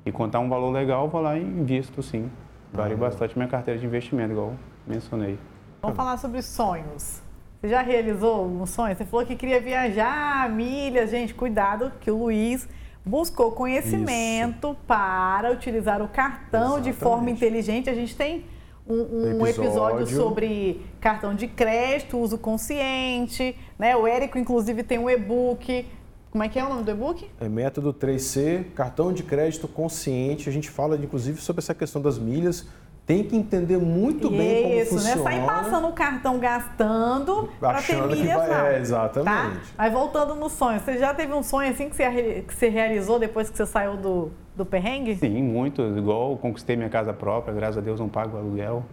E 0.05 0.11
contar 0.11 0.39
um 0.39 0.49
valor 0.49 0.71
legal, 0.71 1.07
vou 1.09 1.21
lá 1.21 1.37
e 1.37 1.43
invisto, 1.43 2.01
sim. 2.01 2.29
Vario 2.74 2.95
ah, 2.98 3.00
bastante 3.00 3.37
minha 3.37 3.50
carteira 3.50 3.79
de 3.79 3.85
investimento, 3.85 4.31
igual 4.31 4.53
mencionei. 4.87 5.37
Vamos 5.81 5.98
falar 5.98 6.17
sobre 6.17 6.41
sonhos. 6.41 7.22
Você 7.61 7.67
já 7.67 7.81
realizou 7.81 8.45
um 8.45 8.65
sonho? 8.65 8.95
Você 8.95 9.03
falou 9.03 9.25
que 9.25 9.35
queria 9.35 9.59
viajar 9.59 10.50
milhas. 10.50 11.09
Gente, 11.09 11.33
cuidado 11.33 11.91
que 12.00 12.09
o 12.09 12.17
Luiz 12.17 12.65
buscou 13.03 13.51
conhecimento 13.51 14.69
Isso. 14.69 14.77
para 14.87 15.51
utilizar 15.51 16.01
o 16.01 16.07
cartão 16.07 16.77
Exatamente. 16.77 16.83
de 16.85 16.93
forma 16.93 17.29
inteligente. 17.29 17.89
A 17.89 17.93
gente 17.93 18.15
tem 18.15 18.45
um, 18.87 19.39
um 19.39 19.45
episódio. 19.45 20.03
episódio. 20.03 20.07
sobre 20.15 20.85
cartão 21.01 21.35
de 21.35 21.48
crédito, 21.48 22.17
uso 22.17 22.37
consciente. 22.37 23.53
Né? 23.77 23.93
O 23.93 24.07
Érico, 24.07 24.37
inclusive, 24.37 24.81
tem 24.81 24.98
um 24.98 25.09
e-book. 25.09 25.85
Como 26.31 26.41
é 26.41 26.48
que 26.48 26.57
é 26.57 26.63
o 26.63 26.69
nome 26.69 26.83
do 26.83 26.91
e-book? 26.91 27.29
É 27.41 27.50
método 27.50 27.93
3C, 27.93 28.72
cartão 28.74 29.11
de 29.11 29.24
crédito 29.24 29.67
consciente. 29.67 30.48
A 30.48 30.51
gente 30.51 30.69
fala, 30.69 30.95
inclusive, 30.95 31.41
sobre 31.41 31.59
essa 31.59 31.75
questão 31.75 32.01
das 32.01 32.17
milhas 32.17 32.65
tem 33.09 33.24
que 33.24 33.35
entender 33.35 33.79
muito 33.79 34.27
Isso, 34.27 34.37
bem 34.37 34.61
como 34.61 34.75
Isso, 34.75 34.89
funciona. 34.91 35.15
Isso, 35.15 35.24
não 35.24 35.27
é 35.27 35.31
sair 35.31 35.45
passando 35.48 35.87
o 35.87 35.93
cartão 35.93 36.37
gastando 36.37 37.50
para 37.59 37.81
ter 37.81 38.00
milhas, 38.03 38.37
vai, 38.37 38.48
não. 38.48 38.67
É, 38.67 38.77
exatamente. 38.77 39.25
Tá? 39.25 39.74
Mas 39.75 39.91
voltando 39.91 40.35
no 40.35 40.48
sonho, 40.48 40.79
você 40.79 40.95
já 40.95 41.11
teve 41.11 41.33
um 41.33 41.41
sonho 41.41 41.72
assim 41.72 41.89
que 41.89 41.95
você, 41.95 42.43
que 42.48 42.53
você 42.53 42.69
realizou 42.69 43.17
depois 43.17 43.50
que 43.50 43.57
você 43.57 43.65
saiu 43.65 43.98
do, 43.98 44.31
do 44.55 44.63
perrengue? 44.63 45.15
Sim, 45.15 45.41
muito. 45.41 45.81
Igual 45.81 46.37
conquistei 46.37 46.75
minha 46.75 46.87
casa 46.87 47.11
própria, 47.11 47.51
graças 47.51 47.79
a 47.79 47.81
Deus 47.81 48.00
não 48.00 48.07
pago 48.07 48.37
aluguel. 48.37 48.85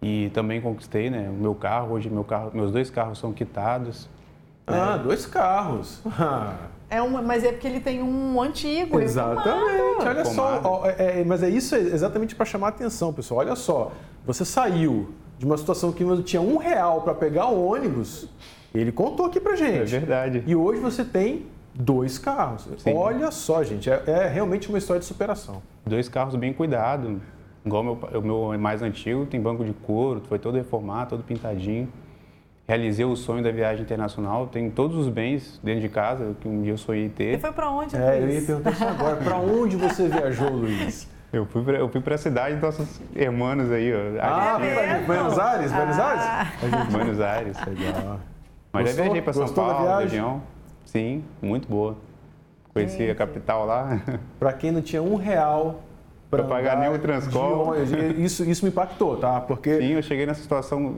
E 0.00 0.30
também 0.32 0.60
conquistei 0.60 1.10
né, 1.10 1.28
o 1.28 1.32
meu 1.32 1.56
carro. 1.56 1.94
Hoje 1.94 2.08
meu 2.08 2.22
carro, 2.22 2.52
meus 2.54 2.70
dois 2.70 2.88
carros 2.88 3.18
são 3.18 3.32
quitados. 3.32 4.08
Ah, 4.64 4.96
né? 4.96 5.02
dois 5.02 5.26
carros. 5.26 6.00
É 6.90 7.00
uma, 7.00 7.22
mas 7.22 7.44
é 7.44 7.52
porque 7.52 7.68
ele 7.68 7.78
tem 7.78 8.02
um 8.02 8.42
antigo. 8.42 9.00
Exatamente. 9.00 10.02
Olha 10.04 10.24
só. 10.24 10.60
Ó, 10.64 10.86
é, 10.86 11.20
é, 11.20 11.24
mas 11.24 11.40
é 11.40 11.48
isso 11.48 11.76
exatamente 11.76 12.34
para 12.34 12.44
chamar 12.44 12.66
a 12.66 12.70
atenção, 12.70 13.12
pessoal. 13.12 13.38
Olha 13.40 13.54
só. 13.54 13.92
Você 14.26 14.44
saiu 14.44 15.10
de 15.38 15.46
uma 15.46 15.56
situação 15.56 15.92
que 15.92 16.02
você 16.02 16.22
tinha 16.22 16.42
um 16.42 16.56
real 16.56 17.02
para 17.02 17.14
pegar 17.14 17.46
o 17.46 17.64
ônibus. 17.64 18.28
Ele 18.74 18.90
contou 18.90 19.26
aqui 19.26 19.38
pra 19.38 19.54
gente. 19.54 19.94
É 19.94 19.98
verdade. 20.00 20.42
E 20.44 20.56
hoje 20.56 20.80
você 20.80 21.04
tem 21.04 21.46
dois 21.72 22.18
carros. 22.18 22.68
Sim. 22.78 22.92
Olha 22.94 23.30
só, 23.30 23.62
gente. 23.62 23.88
É, 23.88 24.02
é, 24.06 24.26
realmente 24.26 24.68
uma 24.68 24.78
história 24.78 24.98
de 24.98 25.06
superação. 25.06 25.62
Dois 25.86 26.08
carros 26.08 26.34
bem 26.34 26.52
cuidados. 26.52 27.18
Igual 27.64 27.82
o 27.82 27.84
meu, 27.84 28.20
o 28.20 28.48
meu 28.50 28.58
mais 28.58 28.82
antigo, 28.82 29.26
tem 29.26 29.40
banco 29.40 29.64
de 29.64 29.72
couro, 29.72 30.22
foi 30.28 30.38
todo 30.38 30.56
reformado, 30.56 31.10
todo 31.10 31.22
pintadinho 31.22 31.88
realizei 32.70 33.04
o 33.04 33.16
sonho 33.16 33.42
da 33.42 33.50
viagem 33.50 33.82
internacional. 33.82 34.46
Tenho 34.46 34.70
todos 34.70 34.96
os 34.96 35.08
bens 35.08 35.60
dentro 35.62 35.80
de 35.80 35.88
casa 35.88 36.36
que 36.40 36.46
um 36.46 36.62
dia 36.62 36.72
eu 36.72 36.78
sonhei 36.78 37.08
ter. 37.08 37.34
Você 37.34 37.40
foi 37.40 37.52
para 37.52 37.68
onde? 37.68 37.96
É, 37.96 38.20
Luiz? 38.20 38.22
eu 38.22 38.30
ia 38.30 38.46
perguntar 38.46 38.70
isso 38.70 38.84
agora. 38.84 39.16
Para 39.16 39.36
onde 39.38 39.76
você 39.76 40.08
viajou, 40.08 40.50
Luiz? 40.50 41.08
Eu 41.32 41.46
fui 41.46 41.62
para 41.62 41.78
eu 41.78 41.88
fui 41.88 42.00
para 42.00 42.14
a 42.14 42.18
cidade 42.18 42.54
dos 42.54 42.62
nossos 42.62 43.00
irmãos 43.14 43.70
aí, 43.70 43.92
ó. 43.92 43.98
Ah, 44.20 44.58
é 44.60 45.00
Buenos 45.04 45.38
Aires, 45.38 45.72
Buenos 45.72 45.98
Aires? 45.98 46.24
Ah. 46.24 46.46
Buenos 46.90 47.20
Aires, 47.20 47.56
legal. 47.66 48.20
Mas 48.72 48.84
gostou, 48.84 48.96
já 48.96 49.02
viajei 49.02 49.22
para 49.22 49.32
São 49.32 49.48
Paulo, 49.48 49.98
região. 49.98 50.42
Sim, 50.84 51.24
muito 51.42 51.68
boa. 51.68 51.96
Conheci 52.72 52.98
Gente. 52.98 53.10
a 53.10 53.14
capital 53.16 53.66
lá. 53.66 54.00
Para 54.38 54.52
quem 54.52 54.70
não 54.70 54.80
tinha 54.80 55.02
um 55.02 55.16
real 55.16 55.82
para 56.30 56.44
pagar 56.44 56.78
nem 56.78 56.88
o 56.88 56.98
transporte. 56.98 57.92
Isso, 58.18 58.44
isso 58.44 58.64
me 58.64 58.70
impactou, 58.70 59.16
tá? 59.16 59.40
Porque 59.40 59.78
Sim, 59.78 59.92
eu 59.94 60.02
cheguei 60.02 60.24
nessa 60.24 60.40
situação 60.40 60.96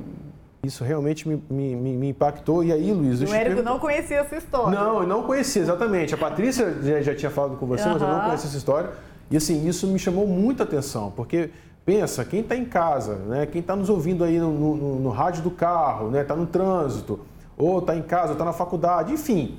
isso 0.62 0.85
realmente 0.85 1.29
me, 1.29 1.42
me, 1.51 1.75
me, 1.75 2.09
impactou. 2.09 2.62
E 2.62 2.72
aí, 2.72 2.92
Luiz... 2.92 3.20
O 3.20 3.35
Érico 3.35 3.62
não 3.62 3.81
conhecia 3.81 4.18
essa 4.18 4.37
história. 4.37 4.79
Não, 4.79 5.01
eu 5.01 5.07
não 5.09 5.25
conhecia, 5.25 5.61
exatamente. 5.61 6.14
A 6.14 6.18
Patrícia 6.18 6.77
já, 6.81 7.03
já 7.03 7.14
tinha 7.16 7.31
falado 7.33 7.57
com 7.57 7.66
você, 7.66 7.83
uhum. 7.83 7.94
mas 7.94 8.03
eu 8.03 8.09
não 8.09 8.20
conhecia 8.20 8.48
essa 8.48 8.57
história. 8.57 8.90
E 9.29 9.37
assim, 9.37 9.66
isso 9.66 9.88
me 9.88 9.98
chamou 9.98 10.25
muita 10.25 10.62
atenção, 10.62 11.11
porque 11.16 11.51
pensa, 11.85 12.25
quem 12.25 12.40
está 12.40 12.55
em 12.55 12.64
casa, 12.64 13.16
né, 13.16 13.46
quem 13.46 13.61
está 13.61 13.75
nos 13.75 13.88
ouvindo 13.88 14.22
aí 14.22 14.38
no, 14.38 14.53
no, 14.53 15.01
no, 15.01 15.11
rádio 15.11 15.42
do 15.42 15.51
carro, 15.51 16.07
está 16.07 16.18
né, 16.18 16.25
tá 16.25 16.37
no 16.37 16.46
trânsito, 16.46 17.18
ou 17.57 17.81
está 17.81 17.96
em 17.96 18.03
casa, 18.03 18.29
ou 18.29 18.33
está 18.35 18.44
na 18.44 18.53
faculdade, 18.53 19.12
enfim, 19.12 19.59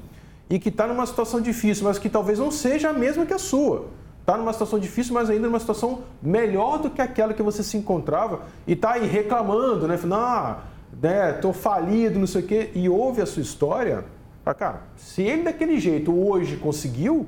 e 0.50 0.58
que 0.58 0.70
está 0.70 0.88
numa 0.88 1.06
situação 1.06 1.42
difícil, 1.42 1.84
mas 1.84 1.98
que 1.98 2.10
talvez 2.10 2.40
não 2.40 2.52
seja 2.52 2.92
a 2.92 2.94
mesma 2.94 3.26
que 3.26 3.34
a 3.34 3.40
sua. 3.40 3.88
Está 4.22 4.38
numa 4.38 4.54
situação 4.54 4.80
difícil, 4.80 5.14
mas 5.14 5.30
ainda 5.30 5.48
numa 5.48 5.60
situação 5.60 6.04
melhor 6.22 6.78
do 6.78 6.90
que 6.90 7.02
aquela 7.02 7.34
que 7.34 7.44
você 7.44 7.62
se 7.62 7.76
encontrava 7.76 8.40
e 8.66 8.72
está 8.72 8.94
aí 8.94 9.06
reclamando, 9.06 9.86
né? 9.86 9.98
Falando, 9.98 10.22
ah, 10.22 10.60
né, 11.04 11.34
tô 11.34 11.52
falido, 11.52 12.18
não 12.18 12.26
sei 12.26 12.42
o 12.42 12.46
quê, 12.48 12.72
e 12.74 12.88
ouve 12.88 13.22
a 13.22 13.26
sua 13.26 13.42
história, 13.42 14.06
fala, 14.42 14.56
cara, 14.56 14.82
se 14.96 15.22
ele 15.22 15.44
daquele 15.44 15.78
jeito 15.78 16.18
hoje 16.18 16.56
conseguiu, 16.56 17.28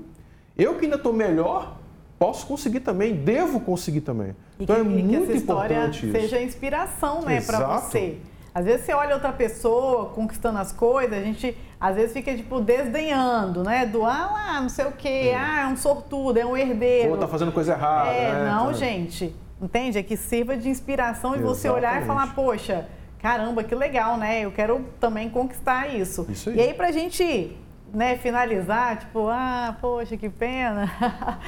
eu 0.57 0.75
que 0.75 0.85
ainda 0.85 0.95
estou 0.95 1.11
melhor, 1.11 1.77
posso 2.17 2.47
conseguir 2.47 2.79
também, 2.79 3.13
devo 3.13 3.59
conseguir 3.59 3.99
também. 3.99 4.33
E 4.57 4.63
então 4.63 4.77
que, 4.77 4.81
é 4.81 4.83
muito 4.85 5.09
que 5.09 5.15
essa 5.15 5.33
história 5.33 5.75
importante 5.75 6.09
seja 6.09 6.41
inspiração, 6.41 7.21
né, 7.23 7.41
para 7.41 7.79
você. 7.79 8.17
Às 8.53 8.63
vezes 8.63 8.85
você 8.85 8.93
olha 8.93 9.15
outra 9.15 9.33
pessoa 9.33 10.05
conquistando 10.11 10.57
as 10.57 10.71
coisas, 10.71 11.17
a 11.17 11.21
gente 11.21 11.57
às 11.77 11.97
vezes 11.97 12.13
fica 12.13 12.33
tipo 12.33 12.61
desdenhando, 12.61 13.61
né? 13.65 13.85
Do 13.85 14.05
ah 14.05 14.31
lá, 14.31 14.61
não 14.61 14.69
sei 14.69 14.85
o 14.85 14.93
quê, 14.93 15.31
é. 15.33 15.35
ah, 15.35 15.63
é 15.63 15.67
um 15.67 15.75
sortudo, 15.75 16.39
é 16.39 16.45
um 16.45 16.55
herdeiro. 16.55 17.11
Ou 17.11 17.17
tá 17.17 17.27
fazendo 17.27 17.51
coisa 17.51 17.73
errada. 17.73 18.11
É, 18.11 18.31
né? 18.31 18.49
não, 18.49 18.73
gente. 18.73 19.35
Entende? 19.61 19.97
É 19.97 20.03
que 20.03 20.15
sirva 20.15 20.55
de 20.55 20.69
inspiração 20.69 21.35
e 21.35 21.39
você 21.39 21.69
olhar 21.69 22.01
e 22.01 22.05
falar, 22.05 22.33
poxa, 22.33 22.87
caramba, 23.25 23.63
que 23.63 23.73
legal, 23.73 24.17
né? 24.17 24.41
Eu 24.41 24.51
quero 24.51 24.85
também 24.99 25.31
conquistar 25.31 25.91
isso. 25.91 26.27
isso 26.29 26.51
aí. 26.51 26.57
E 26.57 26.61
aí, 26.61 26.73
pra 26.75 26.91
gente 26.91 27.57
né, 27.91 28.17
finalizar, 28.17 28.99
tipo, 28.99 29.27
ah, 29.29 29.75
poxa, 29.81 30.15
que 30.15 30.29
pena. 30.29 30.91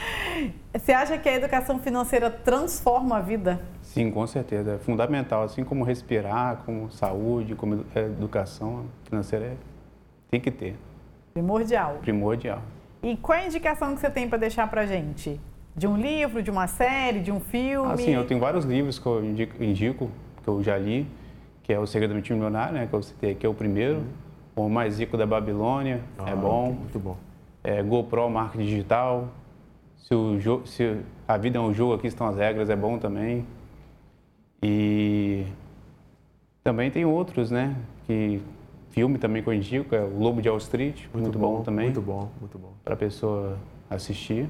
Você 0.73 0.91
acha 0.91 1.19
que 1.19 1.29
a 1.29 1.35
educação 1.35 1.77
financeira 1.77 2.31
transforma 2.31 3.17
a 3.17 3.19
vida? 3.19 3.61
Sim, 3.83 4.09
com 4.09 4.25
certeza. 4.25 4.71
É 4.73 4.77
fundamental. 4.79 5.43
Assim 5.43 5.63
como 5.63 5.83
respirar, 5.83 6.63
como 6.65 6.89
saúde, 6.89 7.53
como 7.53 7.85
educação 7.95 8.85
financeira, 9.03 9.45
é, 9.45 9.53
tem 10.31 10.41
que 10.41 10.49
ter. 10.49 10.75
Primordial. 11.35 11.99
Primordial. 12.01 12.61
E 13.03 13.15
qual 13.17 13.37
é 13.37 13.43
a 13.43 13.45
indicação 13.45 13.93
que 13.93 14.01
você 14.01 14.09
tem 14.09 14.27
para 14.27 14.39
deixar 14.39 14.67
para 14.67 14.87
gente? 14.87 15.39
De 15.75 15.85
um 15.85 15.95
livro, 15.95 16.41
de 16.41 16.49
uma 16.49 16.65
série, 16.65 17.19
de 17.19 17.31
um 17.31 17.39
filme? 17.39 17.93
Ah, 17.93 17.97
sim, 17.97 18.15
eu 18.15 18.25
tenho 18.25 18.39
vários 18.39 18.65
livros 18.65 18.97
que 18.97 19.05
eu 19.05 19.23
indico, 19.23 19.63
indico 19.63 20.09
que 20.43 20.47
eu 20.49 20.63
já 20.63 20.75
li, 20.75 21.05
que 21.67 21.73
é 21.73 21.79
O 21.79 21.85
Segredo 21.85 22.15
do 22.15 22.21
Time 22.23 22.39
Milionário, 22.39 22.73
né, 22.73 22.87
que 22.87 22.93
eu 22.95 23.03
citei 23.03 23.33
aqui, 23.33 23.45
é 23.45 23.49
o 23.49 23.53
primeiro. 23.53 23.97
Uhum 23.97 24.27
o 24.57 24.67
Mais 24.67 24.97
Rico 24.99 25.15
da 25.15 25.25
Babilônia, 25.25 26.01
é 26.17 26.23
ah, 26.23 26.29
é 26.31 26.35
bom. 26.35 26.71
Muito 26.71 26.99
bom. 26.99 27.15
É, 27.63 27.83
GoPro, 27.83 28.29
marca 28.29 28.57
digital. 28.57 29.29
Se, 29.97 30.15
o 30.15 30.65
se 30.65 30.97
a 31.27 31.37
vida 31.37 31.59
é 31.59 31.61
um 31.61 31.73
jogo, 31.73 31.93
aqui 31.93 32.07
estão 32.07 32.27
as 32.27 32.35
regras, 32.35 32.69
é 32.69 32.75
bom 32.75 32.97
também. 32.97 33.45
E 34.63 35.45
também 36.63 36.89
tem 36.89 37.05
outros, 37.05 37.51
né? 37.51 37.75
Que 38.07 38.41
filme 38.89 39.19
também 39.19 39.43
que 39.43 39.49
eu 39.49 39.53
indico, 39.53 39.93
é 39.93 40.01
o 40.01 40.17
Lobo 40.17 40.41
de 40.41 40.49
Wall 40.49 40.57
Street, 40.57 41.03
muito, 41.13 41.25
muito 41.25 41.39
bom, 41.39 41.57
bom, 41.57 41.61
também. 41.61 41.85
Muito 41.85 42.01
bom, 42.01 42.29
muito 42.39 42.57
bom. 42.57 42.73
Para 42.83 42.95
a 42.95 42.97
pessoa 42.97 43.59
assistir. 43.89 44.49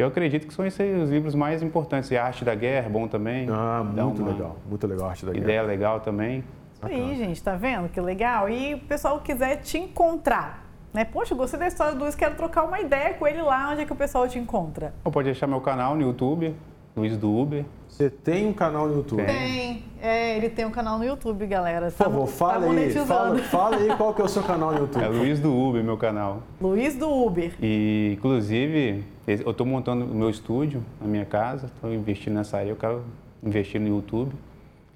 Eu 0.00 0.08
acredito 0.08 0.46
que 0.46 0.54
são 0.54 0.66
esses 0.66 1.02
os 1.02 1.10
livros 1.10 1.34
mais 1.34 1.62
importantes. 1.62 2.10
E 2.10 2.16
a 2.16 2.24
Arte 2.24 2.44
da 2.44 2.54
Guerra, 2.54 2.86
é 2.86 2.90
bom 2.90 3.06
também. 3.06 3.46
Ah, 3.50 3.84
muito 3.84 4.24
legal, 4.24 4.56
muito 4.66 4.86
legal 4.86 5.06
a 5.06 5.10
Arte 5.10 5.26
da 5.26 5.32
Guerra. 5.32 5.44
Ideia 5.44 5.62
legal 5.62 6.00
também. 6.00 6.42
Aí, 6.82 7.14
gente, 7.16 7.42
tá 7.42 7.54
vendo 7.54 7.88
que 7.90 8.00
legal? 8.00 8.48
E 8.48 8.74
o 8.74 8.78
pessoal 8.78 9.20
quiser 9.20 9.56
te 9.56 9.76
encontrar, 9.76 10.66
né? 10.94 11.04
Poxa, 11.04 11.34
gostei 11.34 11.60
da 11.60 11.66
história 11.66 11.94
do 11.94 12.00
Luiz, 12.00 12.14
quero 12.14 12.34
trocar 12.34 12.62
uma 12.62 12.80
ideia 12.80 13.12
com 13.12 13.26
ele 13.26 13.42
lá, 13.42 13.70
onde 13.70 13.82
é 13.82 13.84
que 13.84 13.92
o 13.92 13.96
pessoal 13.96 14.26
te 14.26 14.38
encontra? 14.38 14.94
Pode 15.04 15.26
deixar 15.26 15.46
meu 15.46 15.60
canal 15.60 15.94
no 15.94 16.00
YouTube, 16.00 16.54
Luiz 16.96 17.18
do 17.18 17.30
Uber. 17.30 17.64
Você 17.90 18.08
tem 18.08 18.46
um 18.46 18.52
canal 18.52 18.88
no 18.88 18.96
YouTube? 18.96 19.24
Tem. 19.24 19.84
É, 20.00 20.36
ele 20.36 20.48
tem 20.48 20.64
um 20.64 20.70
canal 20.70 20.98
no 20.98 21.04
YouTube, 21.04 21.46
galera. 21.46 21.86
Por 21.86 21.92
favor, 21.92 22.26
tá, 22.26 22.32
fala 22.32 22.66
tá 22.66 22.72
aí. 22.72 22.90
Fala, 22.92 23.38
fala, 23.38 23.76
aí 23.76 23.96
qual 23.96 24.14
que 24.14 24.22
é 24.22 24.24
o 24.24 24.28
seu 24.28 24.42
canal 24.42 24.72
no 24.72 24.78
YouTube. 24.78 25.04
É 25.04 25.08
Luiz 25.08 25.38
do 25.38 25.54
Uber, 25.54 25.84
meu 25.84 25.98
canal. 25.98 26.42
Luiz 26.60 26.96
do 26.96 27.10
Uber. 27.10 27.52
E, 27.60 28.14
inclusive, 28.16 29.04
eu 29.26 29.50
estou 29.50 29.66
montando 29.66 30.06
o 30.06 30.14
meu 30.14 30.30
estúdio 30.30 30.82
na 31.00 31.06
minha 31.06 31.26
casa, 31.26 31.66
estou 31.66 31.92
investindo 31.92 32.34
nessa 32.34 32.56
área, 32.56 32.70
eu 32.70 32.76
quero 32.76 33.02
investir 33.42 33.80
no 33.80 33.88
YouTube. 33.88 34.32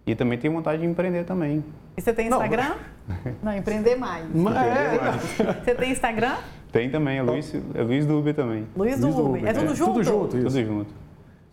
E 0.07 0.14
também 0.14 0.38
tenho 0.38 0.54
vontade 0.54 0.80
de 0.80 0.88
empreender 0.88 1.24
também. 1.24 1.64
E 1.96 2.00
você 2.00 2.12
tem 2.12 2.28
Instagram? 2.28 2.74
Não, 3.07 3.16
não 3.42 3.57
empreender 3.57 3.96
mais. 3.96 4.26
Mas, 4.35 4.57
é, 4.57 5.52
Você 5.64 5.74
tem 5.74 5.92
Instagram? 5.92 6.37
Tem 6.72 6.90
também, 6.90 7.18
é 7.18 7.22
Luiz, 7.22 7.54
é 7.74 7.83
Luiz 7.83 8.07
do 8.07 8.18
Uber 8.18 8.35
também. 8.35 8.66
Luiz 8.76 8.98
do, 8.98 9.07
Luiz 9.07 9.16
do 9.16 9.22
Uber. 9.22 9.40
Uber. 9.40 9.50
É 9.50 9.52
tudo 9.52 9.72
é. 9.72 9.74
junto? 9.74 9.92
Tudo 9.92 10.04
junto, 10.04 10.37
isso. 10.37 10.46
Tudo 10.48 10.64
junto. 10.64 11.04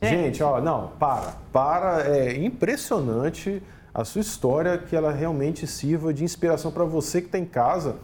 Gente, 0.02 0.42
ó, 0.42 0.60
não, 0.60 0.90
para. 1.00 1.36
Para, 1.52 2.08
é 2.08 2.44
impressionante 2.44 3.62
a 3.94 4.04
sua 4.04 4.22
história, 4.22 4.78
que 4.78 4.96
ela 4.96 5.12
realmente 5.12 5.68
sirva 5.68 6.14
de 6.14 6.24
inspiração 6.24 6.72
para 6.72 6.84
você 6.86 7.22
que 7.22 7.28
está 7.28 7.38
em 7.38 7.46
casa 7.46 7.98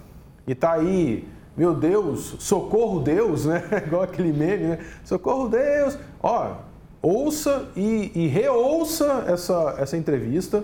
e 0.45 0.51
está 0.51 0.73
aí, 0.73 1.27
meu 1.55 1.73
Deus, 1.73 2.35
socorro 2.39 2.99
Deus, 2.99 3.45
né? 3.45 3.63
Igual 3.87 4.03
aquele 4.03 4.31
meme, 4.31 4.63
né? 4.63 4.79
Socorro 5.03 5.49
Deus. 5.49 5.97
Ó, 6.21 6.55
ouça 7.01 7.69
e, 7.75 8.11
e 8.13 8.27
reouça 8.27 9.25
essa, 9.27 9.75
essa 9.79 9.97
entrevista 9.97 10.63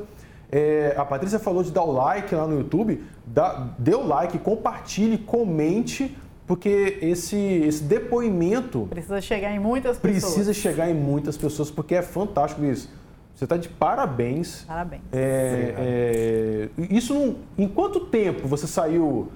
é, 0.56 0.94
a 0.96 1.04
Patrícia 1.04 1.40
falou 1.40 1.64
de 1.64 1.72
dar 1.72 1.82
o 1.82 1.92
like 1.92 2.36
lá 2.36 2.46
no 2.46 2.60
YouTube. 2.60 3.04
Dá, 3.26 3.70
dê 3.80 3.96
o 3.96 4.06
like, 4.06 4.38
compartilhe, 4.38 5.18
comente, 5.18 6.16
porque 6.46 6.98
esse, 7.02 7.38
esse 7.38 7.84
depoimento. 7.84 8.88
Precisa 8.90 9.22
chegar 9.22 9.54
em 9.54 9.60
muitas 9.60 9.98
pessoas. 9.98 10.34
Precisa 10.34 10.54
chegar 10.54 10.90
em 10.90 10.94
muitas 10.94 11.38
pessoas, 11.38 11.72
porque 11.72 11.96
é 11.96 12.02
fantástico 12.02 12.64
isso. 12.66 12.90
Você 13.34 13.46
está 13.46 13.58
de 13.58 13.70
parabéns. 13.70 14.64
Parabéns. 14.64 15.02
É, 15.12 15.74
é, 15.78 16.70
isso 16.90 17.14
não, 17.14 17.36
em 17.58 17.68
quanto 17.68 18.02
tempo 18.02 18.48
você 18.48 18.68
saiu 18.68 19.32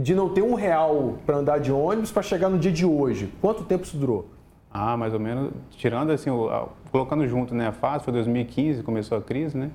de 0.00 0.14
não 0.14 0.28
ter 0.28 0.42
um 0.42 0.54
real 0.54 1.18
para 1.24 1.36
andar 1.36 1.58
de 1.58 1.72
ônibus 1.72 2.10
para 2.10 2.22
chegar 2.22 2.48
no 2.48 2.58
dia 2.58 2.72
de 2.72 2.84
hoje? 2.84 3.32
Quanto 3.40 3.64
tempo 3.64 3.84
isso 3.84 3.96
durou? 3.96 4.28
Ah, 4.70 4.96
mais 4.96 5.12
ou 5.12 5.20
menos, 5.20 5.52
tirando 5.70 6.10
assim, 6.10 6.30
colocando 6.90 7.26
junto 7.28 7.54
né, 7.54 7.68
a 7.68 7.72
fase, 7.72 8.04
foi 8.04 8.12
2015, 8.14 8.82
começou 8.82 9.18
a 9.18 9.22
crise, 9.22 9.56
né? 9.56 9.70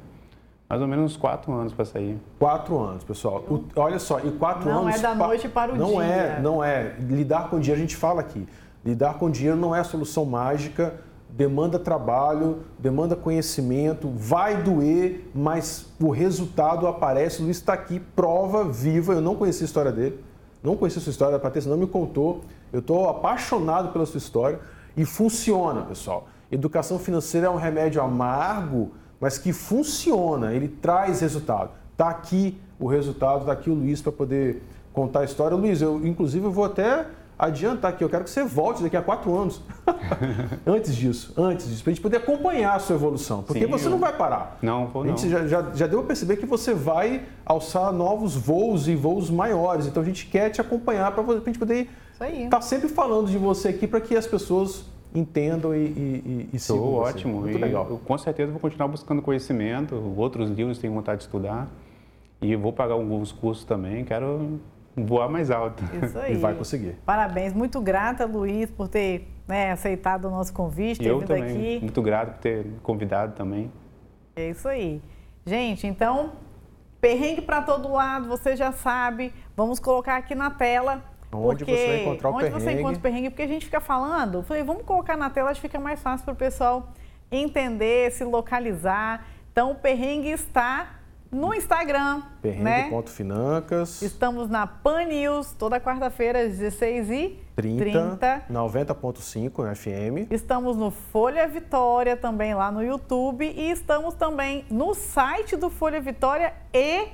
Mais 0.70 0.82
ou 0.82 0.88
menos 0.88 1.14
uns 1.14 1.18
quatro 1.18 1.54
anos 1.54 1.72
para 1.72 1.86
sair. 1.86 2.20
Quatro 2.38 2.78
anos, 2.78 3.04
pessoal. 3.04 3.44
O, 3.50 3.64
olha 3.76 4.00
só, 4.00 4.20
em 4.20 4.32
quatro 4.32 4.70
não 4.70 4.82
anos. 4.82 5.02
Não 5.02 5.10
é 5.10 5.16
da 5.16 5.16
noite 5.16 5.48
para 5.48 5.74
o 5.74 5.78
não 5.78 5.88
dia. 5.88 5.96
Não 5.96 6.02
é, 6.02 6.40
não 6.42 6.64
é. 6.64 6.96
Lidar 7.00 7.50
com 7.50 7.60
dinheiro, 7.60 7.80
a 7.80 7.82
gente 7.82 7.96
fala 7.96 8.20
aqui. 8.20 8.46
Lidar 8.84 9.14
com 9.16 9.30
dinheiro 9.30 9.58
não 9.58 9.74
é 9.74 9.80
a 9.80 9.84
solução 9.84 10.26
mágica. 10.26 10.96
Demanda 11.30 11.78
trabalho, 11.78 12.64
demanda 12.80 13.16
conhecimento, 13.16 14.10
vai 14.10 14.62
doer, 14.64 15.30
mas 15.36 15.86
o 16.00 16.10
resultado 16.10 16.88
aparece. 16.88 17.42
O 17.42 17.46
Luiz 17.46 17.58
está 17.58 17.74
aqui, 17.74 18.00
prova 18.00 18.64
viva. 18.64 19.14
Eu 19.14 19.22
não 19.22 19.36
conheci 19.36 19.64
a 19.64 19.66
história 19.66 19.92
dele, 19.92 20.20
não 20.64 20.76
conheci 20.76 20.98
a 20.98 21.02
sua 21.02 21.12
história, 21.12 21.36
a 21.36 21.40
Patrícia 21.40 21.70
não 21.70 21.78
me 21.78 21.86
contou. 21.86 22.42
Eu 22.74 22.80
estou 22.80 23.08
apaixonado 23.08 23.94
pela 23.94 24.06
sua 24.06 24.18
história 24.18 24.60
e 24.96 25.06
funciona, 25.06 25.84
pessoal. 25.84 26.28
Educação 26.52 26.98
financeira 26.98 27.48
é 27.48 27.50
um 27.50 27.58
remédio 27.58 28.02
amargo 28.02 28.92
mas 29.20 29.38
que 29.38 29.52
funciona, 29.54 30.54
ele 30.54 30.68
traz 30.68 31.22
resultado. 31.22 31.72
Está 31.92 32.10
aqui 32.10 32.58
o 32.80 32.88
resultado, 32.88 33.42
está 33.42 33.52
aqui 33.52 33.70
o 33.70 33.74
Luiz 33.74 34.02
para 34.02 34.12
poder 34.12 34.62
contar 34.94 35.22
a 35.22 35.26
história. 35.26 35.58
Luiz, 35.58 35.82
eu 35.82 36.06
inclusive 36.06 36.46
eu 36.46 36.52
vou 36.52 36.66
até 36.66 37.06
adiantar 37.38 37.92
aqui, 37.92 38.04
eu 38.04 38.10
quero 38.10 38.24
que 38.24 38.30
você 38.30 38.44
volte 38.44 38.82
daqui 38.82 38.98
a 38.98 39.02
quatro 39.02 39.36
anos. 39.36 39.62
antes 40.66 40.96
disso, 40.96 41.34
antes 41.38 41.68
disso, 41.68 41.84
para 41.84 41.92
a 41.92 41.94
gente 41.94 42.02
poder 42.02 42.18
acompanhar 42.18 42.76
a 42.76 42.80
sua 42.80 42.96
evolução. 42.96 43.44
Porque 43.44 43.66
Sim, 43.66 43.72
você 43.72 43.86
eu... 43.86 43.92
não 43.92 44.00
vai 44.00 44.16
parar. 44.16 44.58
Não, 44.62 44.88
vou 44.88 45.04
não. 45.04 45.14
A 45.14 45.16
gente 45.16 45.30
já, 45.30 45.46
já, 45.46 45.72
já 45.74 45.88
deu 45.88 46.00
a 46.00 46.04
perceber 46.04 46.38
que 46.38 46.46
você 46.46 46.74
vai 46.74 47.26
alçar 47.46 47.92
novos 47.94 48.36
voos 48.36 48.88
e 48.88 48.96
voos 48.96 49.30
maiores. 49.30 49.86
Então 49.86 50.02
a 50.02 50.06
gente 50.06 50.26
quer 50.26 50.50
te 50.50 50.60
acompanhar 50.60 51.12
para 51.12 51.24
a 51.24 51.40
gente 51.40 51.60
poder 51.60 51.90
estar 52.14 52.50
tá 52.50 52.62
sempre 52.62 52.88
falando 52.88 53.30
de 53.30 53.38
você 53.38 53.70
aqui 53.70 53.86
para 53.86 54.02
que 54.02 54.16
as 54.16 54.26
pessoas 54.26 54.86
entendam 55.14 55.76
e, 55.76 55.86
e, 55.86 56.50
e 56.54 56.60
sigam 56.60 56.94
ótimo. 56.94 57.42
Muito 57.42 57.58
e 57.58 57.62
legal. 57.62 57.88
Eu, 57.90 57.98
com 57.98 58.18
certeza 58.18 58.52
vou 58.52 58.60
continuar 58.60 58.88
buscando 58.88 59.22
conhecimento, 59.22 59.96
outros 60.16 60.50
livros 60.50 60.78
tenho 60.78 60.94
vontade 60.94 61.20
de 61.20 61.24
estudar 61.26 61.68
e 62.42 62.56
vou 62.56 62.72
pagar 62.72 62.94
alguns 62.94 63.32
cursos 63.32 63.66
também, 63.66 64.04
quero 64.04 64.60
voar 64.96 65.30
mais 65.30 65.52
alto. 65.52 65.84
Isso 66.04 66.18
aí. 66.18 66.34
E 66.36 66.38
vai 66.38 66.54
conseguir. 66.54 66.96
Parabéns, 67.06 67.54
muito 67.54 67.80
grata, 67.82 68.26
Luiz, 68.26 68.70
por 68.70 68.88
ter 68.88 69.28
né, 69.48 69.72
aceitado 69.72 70.26
o 70.26 70.32
nosso 70.32 70.54
convite, 70.54 71.00
ter 71.00 71.10
eu 71.10 71.20
vindo 71.20 71.28
também, 71.28 71.44
aqui. 71.44 71.80
Muito 71.82 72.02
grato 72.02 72.34
por 72.34 72.40
ter 72.40 72.66
convidado 72.84 73.34
também. 73.34 73.72
É 74.36 74.50
isso 74.50 74.68
aí. 74.68 75.02
Gente, 75.46 75.88
então, 75.88 76.34
perrengue 77.00 77.42
para 77.42 77.62
todo 77.62 77.92
lado, 77.92 78.28
você 78.28 78.56
já 78.56 78.72
sabe. 78.72 79.34
Vamos 79.56 79.80
colocar 79.80 80.18
aqui 80.18 80.36
na 80.36 80.52
tela 80.52 81.04
Onde 81.32 81.66
porque, 81.66 81.78
você 81.78 81.88
vai 81.88 82.02
encontrar 82.02 82.30
o 82.30 82.34
onde 82.34 82.44
perrengue. 82.46 82.64
você 82.64 82.72
encontra 82.72 82.98
o 82.98 83.02
perrengue, 83.02 83.30
porque 83.30 83.42
a 83.42 83.48
gente 83.48 83.66
fica 83.66 83.80
falando, 83.80 84.44
falei, 84.44 84.64
vamos 84.64 84.84
colocar 84.84 85.18
na 85.18 85.30
tela, 85.30 85.50
acho 85.50 85.62
que 85.62 85.68
fica 85.68 85.80
mais 85.80 86.02
fácil 86.02 86.26
para 86.26 86.34
o 86.34 86.38
pessoal 86.38 86.90
entender, 87.32 88.12
se 88.12 88.24
localizar. 88.24 89.26
Então, 89.52 89.72
o 89.72 89.76
perrengue 89.76 90.30
está 90.30 90.98
no 91.32 91.54
Instagram. 91.54 92.22
Perrengue.financas. 92.42 94.02
Né? 94.02 94.08
Estamos 94.08 94.50
na 94.50 94.66
Pan 94.66 95.06
News, 95.06 95.54
toda 95.54 95.80
quarta-feira, 95.80 96.40
às 96.40 96.58
16 96.58 97.10
e 97.10 97.40
30. 97.56 98.18
30. 98.18 98.46
90.5 98.50 99.76
FM. 99.76 100.32
Estamos 100.32 100.78
no 100.78 100.92
Folha 100.92 101.48
Vitória, 101.48 102.16
também 102.16 102.54
lá 102.54 102.72
no 102.72 102.84
YouTube. 102.84 103.46
E 103.46 103.72
estamos 103.72 104.14
também 104.16 104.66
no 104.70 104.94
site 104.94 105.56
do 105.56 105.70
Folha 105.70 106.00
Vitória 106.00 106.54
e 106.74 107.08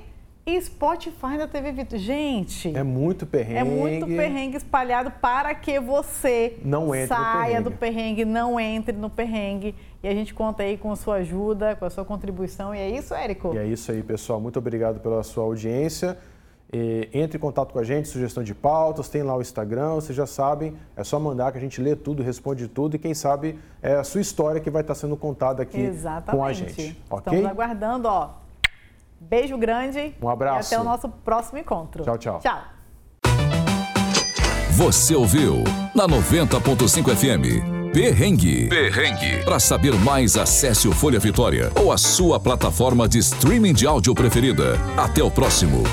e 0.46 0.60
Spotify 0.60 1.38
na 1.38 1.48
TV 1.48 1.72
Vitor. 1.72 1.98
Gente. 1.98 2.76
É 2.76 2.82
muito 2.82 3.24
perrengue. 3.24 3.58
É 3.58 3.64
muito 3.64 4.06
perrengue 4.06 4.56
espalhado 4.56 5.10
para 5.10 5.54
que 5.54 5.80
você 5.80 6.58
não 6.62 6.94
entre 6.94 7.16
saia 7.16 7.62
do 7.62 7.70
perrengue, 7.70 8.24
não 8.24 8.60
entre 8.60 8.94
no 8.94 9.08
perrengue. 9.08 9.74
E 10.02 10.08
a 10.08 10.12
gente 10.12 10.34
conta 10.34 10.62
aí 10.62 10.76
com 10.76 10.92
a 10.92 10.96
sua 10.96 11.16
ajuda, 11.16 11.76
com 11.76 11.86
a 11.86 11.90
sua 11.90 12.04
contribuição. 12.04 12.74
E 12.74 12.78
é 12.78 12.90
isso, 12.90 13.14
Érico? 13.14 13.54
E 13.54 13.58
é 13.58 13.66
isso 13.66 13.90
aí, 13.90 14.02
pessoal. 14.02 14.38
Muito 14.38 14.58
obrigado 14.58 15.00
pela 15.00 15.22
sua 15.22 15.44
audiência. 15.44 16.18
E 16.70 17.08
entre 17.14 17.38
em 17.38 17.40
contato 17.40 17.72
com 17.72 17.78
a 17.78 17.84
gente, 17.84 18.08
sugestão 18.08 18.42
de 18.42 18.54
pautas, 18.54 19.08
tem 19.08 19.22
lá 19.22 19.36
o 19.36 19.40
Instagram, 19.40 19.94
vocês 19.94 20.16
já 20.16 20.26
sabem, 20.26 20.74
é 20.96 21.04
só 21.04 21.20
mandar 21.20 21.52
que 21.52 21.58
a 21.58 21.60
gente 21.60 21.80
lê 21.80 21.94
tudo, 21.94 22.20
responde 22.20 22.66
tudo 22.66 22.96
e 22.96 22.98
quem 22.98 23.14
sabe 23.14 23.56
é 23.80 23.94
a 23.94 24.02
sua 24.02 24.20
história 24.20 24.60
que 24.60 24.70
vai 24.70 24.82
estar 24.82 24.96
sendo 24.96 25.16
contada 25.16 25.62
aqui 25.62 25.80
Exatamente. 25.80 26.36
com 26.36 26.44
a 26.44 26.52
gente. 26.52 26.98
Estamos 27.16 27.44
aguardando, 27.44 28.08
ó 28.08 28.43
Beijo 29.28 29.56
grande. 29.56 30.14
Um 30.22 30.28
abraço. 30.28 30.72
E 30.72 30.74
até 30.74 30.80
o 30.80 30.84
nosso 30.84 31.08
próximo 31.08 31.58
encontro. 31.58 32.04
Tchau, 32.04 32.18
tchau. 32.18 32.40
Tchau. 32.40 32.62
Você 34.72 35.14
ouviu 35.14 35.62
na 35.94 36.06
90.5 36.08 37.14
FM. 37.14 37.92
Perrengue. 37.92 38.68
Perrengue. 38.68 39.44
Para 39.44 39.60
saber 39.60 39.94
mais, 39.94 40.36
acesse 40.36 40.88
o 40.88 40.92
Folha 40.92 41.20
Vitória 41.20 41.70
ou 41.80 41.92
a 41.92 41.96
sua 41.96 42.40
plataforma 42.40 43.08
de 43.08 43.18
streaming 43.18 43.72
de 43.72 43.86
áudio 43.86 44.14
preferida. 44.14 44.76
Até 44.96 45.22
o 45.22 45.30
próximo. 45.30 45.84